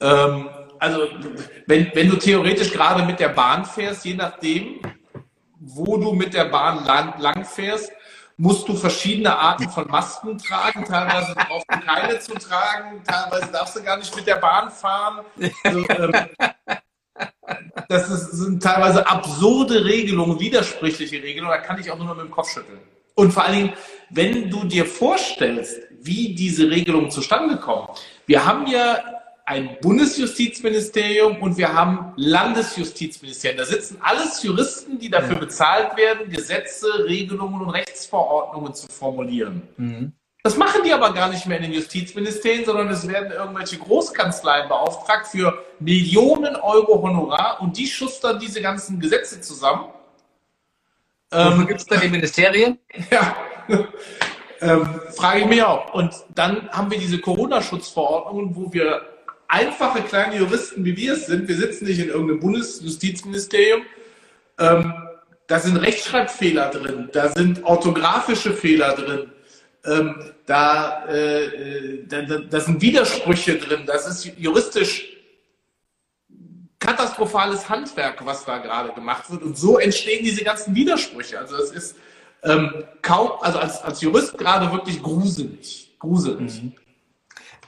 [0.00, 0.48] Ähm,
[0.78, 1.06] also,
[1.66, 4.80] wenn, wenn du theoretisch gerade mit der Bahn fährst, je nachdem,
[5.60, 7.92] wo du mit der Bahn lang, lang fährst,
[8.36, 10.84] musst du verschiedene Arten von Masken tragen.
[10.84, 15.24] Teilweise brauchst du keine zu tragen, teilweise darfst du gar nicht mit der Bahn fahren.
[15.64, 16.12] Also, ähm,
[17.88, 22.26] das ist, sind teilweise absurde Regelungen, widersprüchliche Regelungen, da kann ich auch nur noch mit
[22.26, 22.78] dem Kopf schütteln.
[23.14, 23.72] Und vor allen Dingen,
[24.10, 27.88] wenn du dir vorstellst, wie diese Regelungen zustande kommen.
[28.26, 28.98] Wir haben ja
[29.44, 33.58] ein Bundesjustizministerium und wir haben Landesjustizministerien.
[33.58, 39.62] Da sitzen alles Juristen, die dafür bezahlt werden, Gesetze, Regelungen und Rechtsverordnungen zu formulieren.
[39.76, 40.12] Mhm.
[40.46, 44.68] Das machen die aber gar nicht mehr in den Justizministerien, sondern es werden irgendwelche Großkanzleien
[44.68, 49.86] beauftragt für Millionen Euro Honorar und die schustern diese ganzen Gesetze zusammen.
[51.32, 52.78] Wofür ähm, gibt es da die Ministerien?
[53.10, 53.36] Ja,
[54.60, 55.92] ähm, frage ich mich auch.
[55.92, 59.02] Und dann haben wir diese Corona-Schutzverordnungen, wo wir
[59.48, 63.82] einfache kleine Juristen, wie wir es sind, wir sitzen nicht in irgendeinem Bundesjustizministerium,
[64.60, 64.94] ähm,
[65.48, 69.32] da sind Rechtschreibfehler drin, da sind orthografische Fehler drin,
[69.86, 75.16] ähm, da, äh, da, da sind Widersprüche drin, das ist juristisch
[76.78, 79.42] katastrophales Handwerk, was da gerade gemacht wird.
[79.42, 81.38] Und so entstehen diese ganzen Widersprüche.
[81.38, 81.96] Also es ist
[82.42, 85.96] ähm, kaum, also als, als Jurist gerade wirklich gruselig.
[85.98, 86.62] Gruselig.
[86.62, 86.72] Mhm.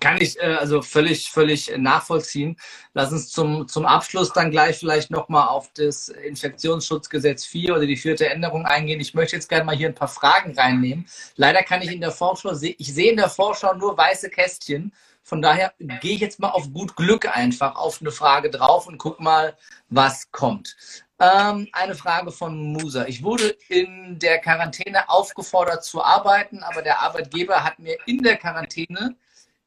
[0.01, 2.57] Kann ich äh, also völlig, völlig nachvollziehen.
[2.95, 7.97] Lass uns zum, zum Abschluss dann gleich vielleicht nochmal auf das Infektionsschutzgesetz 4 oder die
[7.97, 9.01] vierte Änderung eingehen.
[9.01, 11.07] Ich möchte jetzt gerne mal hier ein paar Fragen reinnehmen.
[11.37, 14.93] Leider kann ich in der Vorschau, ich sehe in der Vorschau nur weiße Kästchen.
[15.23, 18.97] Von daher gehe ich jetzt mal auf gut Glück einfach auf eine Frage drauf und
[18.97, 19.57] guck mal,
[19.91, 20.75] was kommt.
[21.21, 23.05] Ähm, eine Frage von Musa.
[23.07, 28.37] Ich wurde in der Quarantäne aufgefordert zu arbeiten, aber der Arbeitgeber hat mir in der
[28.37, 29.17] Quarantäne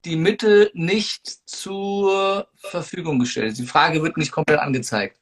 [0.06, 3.58] die Mittel nicht zur Verfügung gestellt.
[3.58, 5.20] Die Frage wird nicht komplett angezeigt.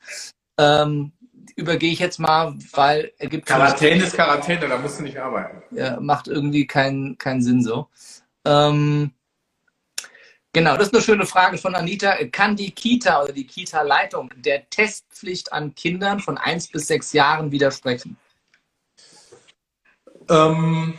[0.57, 1.11] Ähm,
[1.55, 3.45] übergehe ich jetzt mal, weil er gibt.
[3.45, 5.61] Quarantäne ist Quarantäne, da musst du nicht arbeiten.
[5.75, 7.87] Ja, macht irgendwie keinen keinen Sinn so.
[8.45, 9.11] Ähm,
[10.53, 12.15] genau, das ist eine schöne Frage von Anita.
[12.31, 17.51] Kann die Kita oder die Kita-Leitung der Testpflicht an Kindern von 1 bis 6 Jahren
[17.51, 18.17] widersprechen?
[20.29, 20.93] Ähm,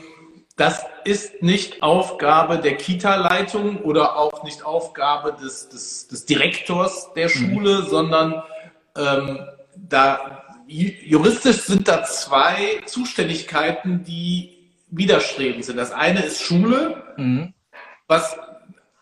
[0.57, 7.27] das ist nicht Aufgabe der Kita-Leitung oder auch nicht Aufgabe des, des, des Direktors der
[7.27, 7.31] mhm.
[7.31, 7.89] Schule, mhm.
[7.89, 8.43] sondern
[8.97, 9.41] ähm,
[9.77, 14.57] da juristisch sind da zwei Zuständigkeiten, die
[14.89, 15.77] widerstrebend sind.
[15.77, 17.55] Das eine ist Schule, mhm.
[18.07, 18.37] was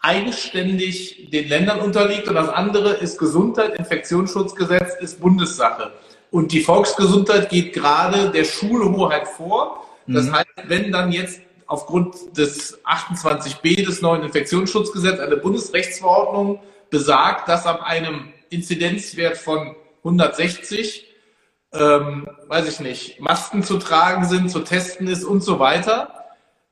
[0.01, 5.93] eigenständig den Ländern unterliegt und das andere ist Gesundheit, Infektionsschutzgesetz ist Bundessache.
[6.31, 9.85] Und die Volksgesundheit geht gerade der Schulhoheit vor.
[10.09, 10.37] Das mhm.
[10.37, 17.83] heißt, wenn dann jetzt aufgrund des 28b des neuen Infektionsschutzgesetzes eine Bundesrechtsverordnung besagt, dass ab
[17.83, 21.07] einem Inzidenzwert von 160,
[21.75, 26.15] ähm, weiß ich nicht, Masken zu tragen sind, zu testen ist und so weiter,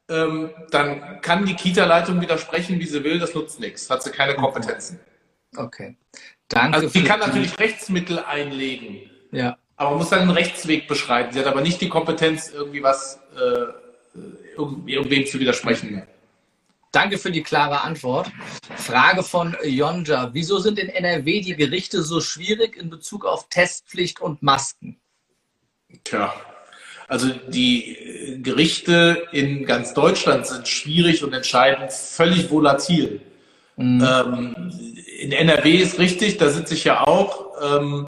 [0.09, 4.35] ähm, dann kann die Kita-Leitung widersprechen, wie sie will, das nutzt nichts, hat sie keine
[4.35, 4.99] Kompetenzen.
[5.57, 5.97] Okay.
[6.49, 6.77] Danke.
[6.77, 9.11] Also sie kann natürlich Rechtsmittel einlegen.
[9.33, 9.59] Ja.
[9.77, 11.33] Aber muss dann einen Rechtsweg beschreiten.
[11.33, 16.03] Sie hat aber nicht die Kompetenz, irgendwie was äh, irgendwem zu widersprechen.
[16.93, 18.31] Danke für die klare Antwort.
[18.77, 20.31] Frage von Jonja.
[20.33, 24.99] Wieso sind in NRW die Gerichte so schwierig in Bezug auf Testpflicht und Masken?
[26.05, 26.33] Tja,
[27.09, 33.21] also die Gerichte in ganz Deutschland sind schwierig und entscheidend völlig volatil.
[33.77, 34.03] Mhm.
[34.03, 34.73] Ähm,
[35.19, 37.53] in NRW ist richtig, da sitze ich ja auch.
[37.63, 38.07] Ähm,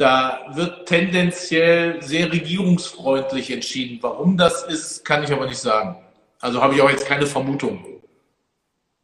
[0.00, 3.98] Da wird tendenziell sehr regierungsfreundlich entschieden.
[4.00, 5.94] Warum das ist, kann ich aber nicht sagen.
[6.40, 7.84] Also habe ich auch jetzt keine Vermutung.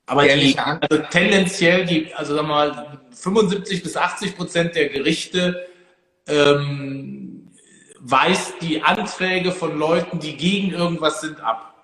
[0.07, 5.66] Aber die, also tendenziell, die, also sagen wir mal, 75 bis 80 Prozent der Gerichte
[6.26, 7.51] ähm,
[7.99, 11.74] weist die Anträge von Leuten, die gegen irgendwas sind, ab.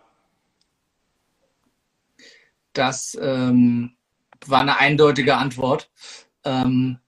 [2.72, 3.94] Das ähm,
[4.46, 5.90] war eine eindeutige Antwort.
[6.44, 6.98] Ähm,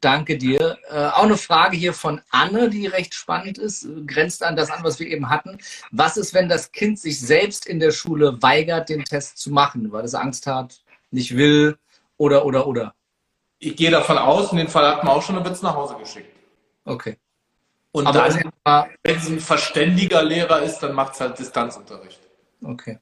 [0.00, 0.78] danke dir.
[0.88, 4.84] Äh, auch eine Frage hier von Anne, die recht spannend ist, grenzt an das an,
[4.84, 5.58] was wir eben hatten.
[5.90, 9.92] Was ist, wenn das Kind sich selbst in der Schule weigert, den Test zu machen,
[9.92, 11.78] weil es Angst hat, nicht will
[12.16, 12.94] oder, oder, oder?
[13.58, 15.74] Ich gehe davon aus, in dem Fall hat man auch schon, dann wird es nach
[15.74, 16.32] Hause geschickt.
[16.84, 17.16] Okay.
[17.90, 22.20] Und Aber dann, wenn es ein verständiger Lehrer ist, dann macht es halt Distanzunterricht.
[22.62, 22.98] Okay.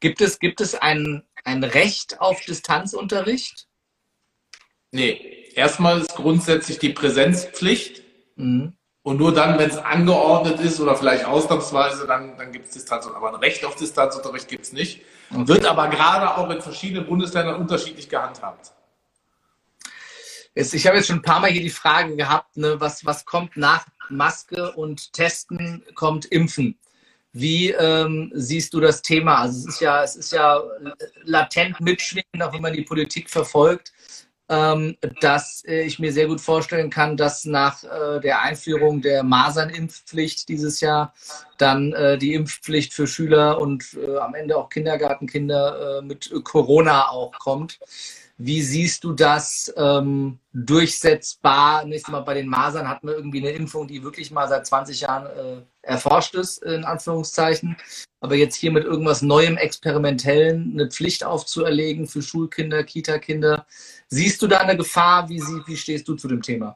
[0.00, 3.66] Gibt es, gibt es ein, ein Recht auf Distanzunterricht?
[4.90, 5.37] Nee.
[5.54, 8.02] Erstmal ist grundsätzlich die Präsenzpflicht.
[8.36, 8.74] Mhm.
[9.02, 13.24] Und nur dann, wenn es angeordnet ist oder vielleicht ausnahmsweise, dann, dann gibt es Distanzunterricht.
[13.24, 15.02] Aber ein Recht auf Distanzunterricht gibt es nicht.
[15.30, 15.48] Okay.
[15.48, 18.72] Wird aber gerade auch in verschiedenen Bundesländern unterschiedlich gehandhabt.
[20.54, 23.56] Ich habe jetzt schon ein paar Mal hier die Frage gehabt, ne, was, was kommt
[23.56, 26.78] nach Maske und Testen, kommt Impfen.
[27.32, 29.42] Wie ähm, siehst du das Thema?
[29.42, 30.60] Also es ist ja, es ist ja
[31.22, 33.92] latent mitschwingend, auch wenn man die Politik verfolgt,
[35.20, 40.48] dass äh, ich mir sehr gut vorstellen kann, dass nach äh, der Einführung der Masernimpfpflicht
[40.48, 41.12] dieses Jahr
[41.58, 47.10] dann äh, die Impfpflicht für Schüler und äh, am Ende auch Kindergartenkinder äh, mit Corona
[47.10, 47.78] auch kommt.
[48.40, 51.84] Wie siehst du das ähm, durchsetzbar?
[51.84, 55.00] Nächstes Mal bei den Masern hatten wir irgendwie eine Impfung, die wirklich mal seit 20
[55.00, 57.76] Jahren äh, erforscht ist, in Anführungszeichen.
[58.20, 63.66] Aber jetzt hier mit irgendwas Neuem, Experimentellen eine Pflicht aufzuerlegen für Schulkinder, Kita-Kinder.
[64.06, 65.28] Siehst du da eine Gefahr?
[65.28, 66.74] Wie, wie stehst du zu dem Thema?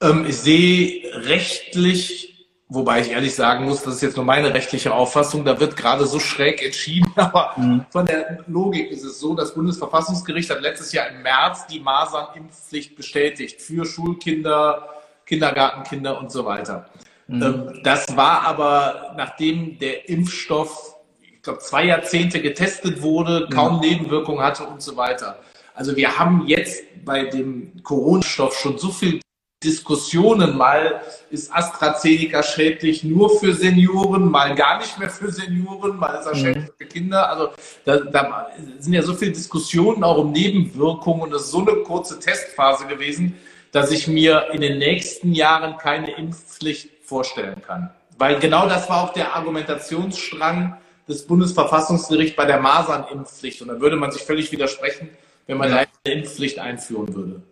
[0.00, 2.35] Ähm, ich sehe rechtlich
[2.68, 6.04] Wobei ich ehrlich sagen muss, das ist jetzt nur meine rechtliche Auffassung, da wird gerade
[6.04, 7.86] so schräg entschieden, aber mhm.
[7.90, 12.96] von der Logik ist es so, das Bundesverfassungsgericht hat letztes Jahr im März die Masernimpfpflicht
[12.96, 14.88] bestätigt für Schulkinder,
[15.26, 16.86] Kindergartenkinder und so weiter.
[17.28, 17.42] Mhm.
[17.42, 23.80] Ähm, das war aber, nachdem der Impfstoff, ich glaube, zwei Jahrzehnte getestet wurde, kaum mhm.
[23.80, 25.38] Nebenwirkungen hatte und so weiter.
[25.76, 29.20] Also wir haben jetzt bei dem Corona-Stoff schon so viel
[29.66, 30.56] Diskussionen.
[30.56, 36.26] Mal ist AstraZeneca schädlich nur für Senioren, mal gar nicht mehr für Senioren, mal ist
[36.26, 36.38] er mhm.
[36.38, 37.28] schädlich für Kinder.
[37.28, 37.50] Also
[37.84, 38.48] da, da,
[38.78, 42.86] sind ja so viele Diskussionen auch um Nebenwirkungen und es ist so eine kurze Testphase
[42.86, 43.34] gewesen,
[43.72, 47.90] dass ich mir in den nächsten Jahren keine Impfpflicht vorstellen kann.
[48.18, 53.60] Weil genau das war auch der Argumentationsstrang des Bundesverfassungsgerichts bei der Masernimpfpflicht.
[53.62, 55.10] Und da würde man sich völlig widersprechen,
[55.46, 55.84] wenn man ja.
[56.04, 57.42] eine Impfpflicht einführen würde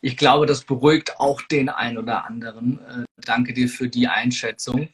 [0.00, 2.78] ich glaube, das beruhigt auch den einen oder anderen.
[2.78, 4.88] Äh, danke dir für die Einschätzung.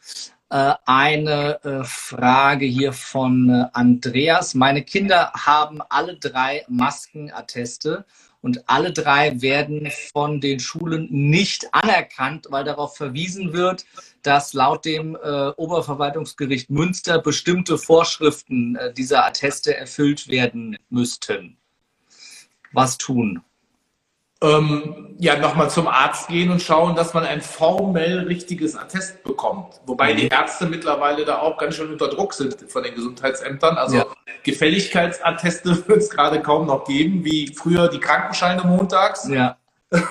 [0.50, 4.54] Äh, eine äh, Frage hier von Andreas.
[4.54, 8.04] Meine Kinder haben alle drei Maskenatteste
[8.40, 13.84] und alle drei werden von den Schulen nicht anerkannt, weil darauf verwiesen wird,
[14.22, 21.58] dass laut dem Oberverwaltungsgericht Münster bestimmte Vorschriften dieser Atteste erfüllt werden müssten.
[22.72, 23.42] Was tun?
[24.42, 29.80] Ähm, ja nochmal zum Arzt gehen und schauen, dass man ein formell richtiges Attest bekommt.
[29.86, 30.30] Wobei die mhm.
[30.32, 33.76] Ärzte mittlerweile da auch ganz schön unter Druck sind von den Gesundheitsämtern.
[33.76, 34.06] Also ja.
[34.42, 39.28] Gefälligkeitsatteste wird es gerade kaum noch geben, wie früher die Krankenscheine montags.
[39.28, 39.56] Ja.
[39.90, 40.06] für,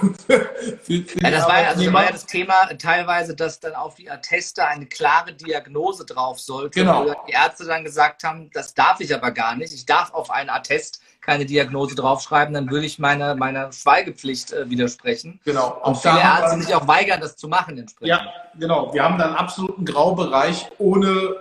[0.84, 4.12] für ja, das, war, also das war ja das Thema teilweise, dass dann auf die
[4.12, 6.82] Atteste eine klare Diagnose drauf sollte.
[6.82, 7.16] Genau.
[7.28, 9.74] die Ärzte dann gesagt haben, das darf ich aber gar nicht.
[9.74, 14.68] Ich darf auf einen Attest keine Diagnose draufschreiben, dann würde ich meiner, meiner Schweigepflicht äh,
[14.68, 15.40] widersprechen.
[15.46, 15.80] Genau.
[15.84, 18.08] Und viele Ärzte sich auch weigern, das zu machen entsprechend.
[18.08, 18.92] Ja, genau.
[18.96, 21.36] Wir haben dann absoluten Graubereich ohne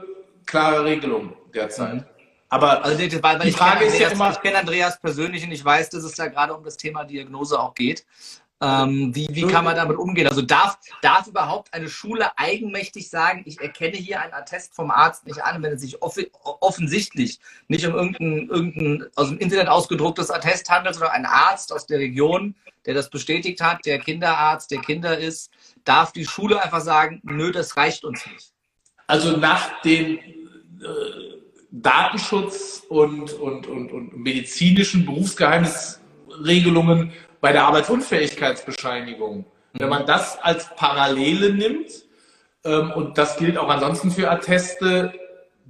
[0.45, 1.95] klare Regelung derzeit.
[1.95, 2.05] Mhm.
[2.51, 4.31] Aber also, weil, weil die Frage ist ja immer.
[4.31, 7.59] Ich kenne Andreas persönlich und ich weiß, dass es da gerade um das Thema Diagnose
[7.59, 8.05] auch geht.
[8.61, 10.27] Ähm, wie, wie kann man damit umgehen?
[10.27, 15.27] Also darf, darf überhaupt eine Schule eigenmächtig sagen, ich erkenne hier einen Attest vom Arzt
[15.27, 17.39] nicht an, wenn es sich off offensichtlich
[17.69, 22.01] nicht um irgendein, irgendein aus dem Internet ausgedrucktes Attest handelt, sondern ein Arzt aus der
[22.01, 25.53] Region, der das bestätigt hat, der Kinderarzt, der Kinder ist,
[25.85, 28.53] darf die Schule einfach sagen, nö, das reicht uns nicht.
[29.07, 30.23] Also nach den äh,
[31.71, 41.53] Datenschutz und, und, und, und medizinischen Berufsgeheimnisregelungen bei der Arbeitsunfähigkeitsbescheinigung, wenn man das als Parallele
[41.53, 41.91] nimmt,
[42.65, 45.13] ähm, und das gilt auch ansonsten für Atteste,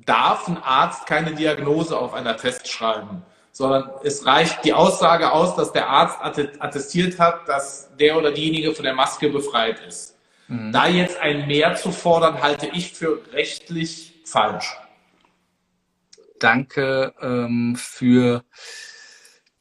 [0.07, 3.23] darf ein Arzt keine Diagnose auf ein Attest schreiben.
[3.51, 8.73] sondern es reicht die Aussage aus, dass der Arzt attestiert hat, dass der oder diejenige
[8.73, 10.17] von der Maske befreit ist.
[10.47, 10.71] Mhm.
[10.71, 14.77] Da jetzt ein Mehr zu fordern, halte ich für rechtlich falsch.
[16.39, 18.45] Danke ähm, für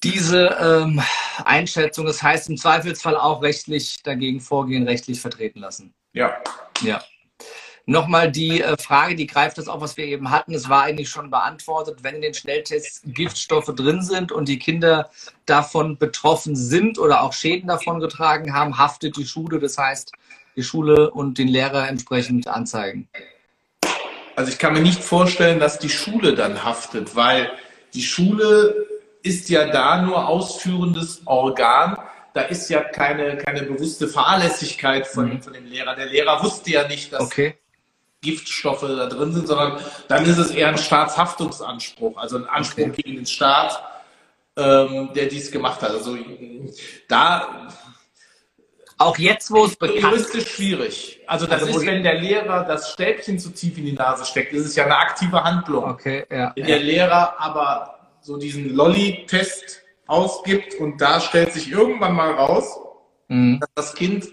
[0.03, 1.01] diese ähm,
[1.43, 2.05] Einschätzung.
[2.05, 5.93] Das heißt, im Zweifelsfall auch rechtlich dagegen vorgehen, rechtlich vertreten lassen.
[6.13, 6.37] Ja.
[6.81, 7.03] Ja.
[7.89, 10.53] Nochmal die äh, Frage, die greift das auf, was wir eben hatten.
[10.53, 11.99] Es war eigentlich schon beantwortet.
[12.03, 15.09] Wenn in den Schnelltests Giftstoffe drin sind und die Kinder
[15.45, 19.59] davon betroffen sind oder auch Schäden davon getragen haben, haftet die Schule.
[19.59, 20.11] Das heißt,
[20.57, 23.07] die Schule und den Lehrer entsprechend anzeigen.
[24.35, 27.49] Also ich kann mir nicht vorstellen, dass die Schule dann haftet, weil
[27.93, 28.85] die Schule
[29.27, 31.97] ist ja da nur ausführendes Organ.
[32.33, 35.41] Da ist ja keine, keine bewusste Fahrlässigkeit von, mhm.
[35.41, 35.95] von dem Lehrer.
[35.95, 37.57] Der Lehrer wusste ja nicht, dass okay.
[38.21, 43.01] Giftstoffe da drin sind, sondern dann ist es eher ein Staatshaftungsanspruch, also ein Anspruch okay.
[43.03, 43.81] gegen den Staat,
[44.55, 45.91] ähm, der dies gemacht hat.
[45.91, 46.17] Also
[47.07, 47.69] da
[48.99, 50.33] auch jetzt, wo es bekannt ist.
[50.33, 51.19] Juristisch schwierig.
[51.27, 54.53] Also das also, ist, wenn der Lehrer das Stäbchen zu tief in die Nase steckt,
[54.53, 55.83] ist ja eine aktive Handlung.
[55.83, 56.51] Okay, ja.
[56.55, 57.96] Wenn der Lehrer aber
[58.27, 62.77] so diesen Lolly-Test ausgibt und da stellt sich irgendwann mal raus,
[63.29, 63.61] mhm.
[63.61, 64.27] dass das Kind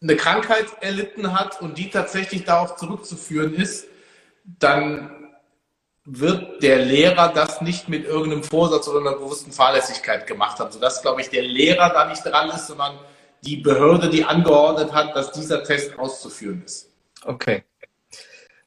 [0.00, 3.86] eine Krankheit erlitten hat und die tatsächlich darauf zurückzuführen ist,
[4.44, 5.10] dann
[6.06, 11.02] wird der Lehrer das nicht mit irgendeinem Vorsatz oder einer bewussten Fahrlässigkeit gemacht haben, sodass,
[11.02, 12.98] glaube ich, der Lehrer da nicht dran ist, sondern
[13.42, 16.88] die Behörde, die angeordnet hat, dass dieser Test auszuführen ist.
[17.24, 17.64] Okay.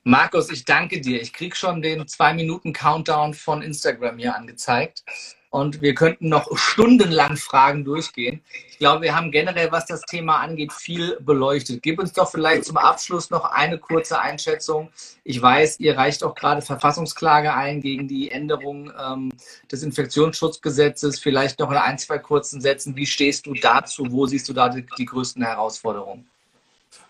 [0.04, 1.22] Markus, ich danke dir.
[1.22, 5.04] Ich kriege schon den zwei Minuten Countdown von Instagram hier angezeigt
[5.52, 8.42] und wir könnten noch stundenlang Fragen durchgehen.
[8.72, 11.84] Ich glaube, wir haben generell, was das Thema angeht, viel beleuchtet.
[11.84, 14.90] Gib uns doch vielleicht zum Abschluss noch eine kurze Einschätzung.
[15.24, 19.32] Ich weiß, ihr reicht auch gerade Verfassungsklage ein gegen die Änderung ähm,
[19.72, 21.20] des Infektionsschutzgesetzes.
[21.20, 22.96] Vielleicht noch in ein, zwei kurzen Sätzen.
[22.96, 24.08] Wie stehst du dazu?
[24.10, 26.28] Wo siehst du da die, die größten Herausforderungen?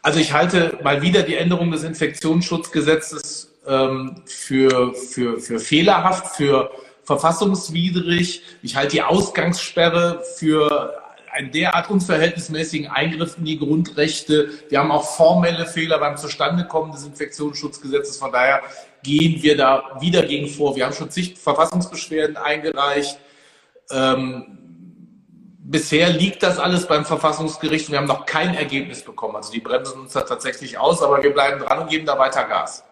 [0.01, 6.71] Also ich halte mal wieder die Änderung des Infektionsschutzgesetzes ähm, für, für, für fehlerhaft, für
[7.03, 8.41] verfassungswidrig.
[8.63, 11.01] Ich halte die Ausgangssperre für
[11.32, 14.49] einen derart unverhältnismäßigen Eingriff in die Grundrechte.
[14.69, 18.17] Wir haben auch formelle Fehler beim Zustandekommen des Infektionsschutzgesetzes.
[18.17, 18.61] Von daher
[19.03, 20.75] gehen wir da wieder gegen vor.
[20.75, 23.17] Wir haben schon zig Verfassungsbeschwerden eingereicht.
[23.91, 24.57] Ähm,
[25.72, 29.38] bisher liegt das alles beim Verfassungsgericht und wir haben noch kein Ergebnis bekommen.
[29.38, 32.43] Also die bremsen uns da tatsächlich aus, aber wir bleiben dran und geben da weiter
[32.43, 32.84] Gas.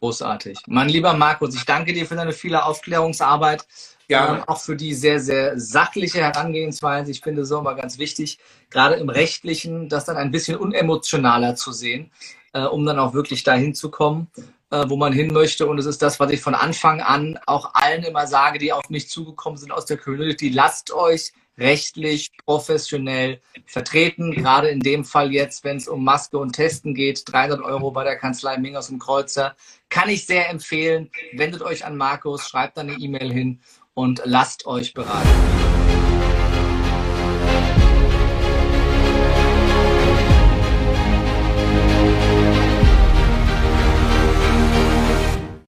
[0.00, 0.58] Großartig.
[0.66, 3.64] Mein lieber Markus, ich danke dir für deine viele Aufklärungsarbeit.
[4.08, 4.34] Ja.
[4.34, 7.10] Ähm, auch für die sehr, sehr sachliche Herangehensweise.
[7.10, 11.70] Ich finde es immer ganz wichtig, gerade im Rechtlichen, das dann ein bisschen unemotionaler zu
[11.70, 12.10] sehen,
[12.52, 14.26] äh, um dann auch wirklich dahin zu kommen,
[14.70, 15.66] äh, wo man hin möchte.
[15.66, 18.90] Und es ist das, was ich von Anfang an auch allen immer sage, die auf
[18.90, 20.48] mich zugekommen sind aus der Community.
[20.48, 24.32] Lasst euch rechtlich, professionell vertreten.
[24.32, 28.04] Gerade in dem Fall jetzt, wenn es um Maske und Testen geht, 300 Euro bei
[28.04, 29.56] der Kanzlei Mingers und Kreuzer.
[29.88, 31.10] Kann ich sehr empfehlen.
[31.32, 33.60] Wendet euch an Markus, schreibt eine E-Mail hin
[33.94, 35.28] und lasst euch beraten.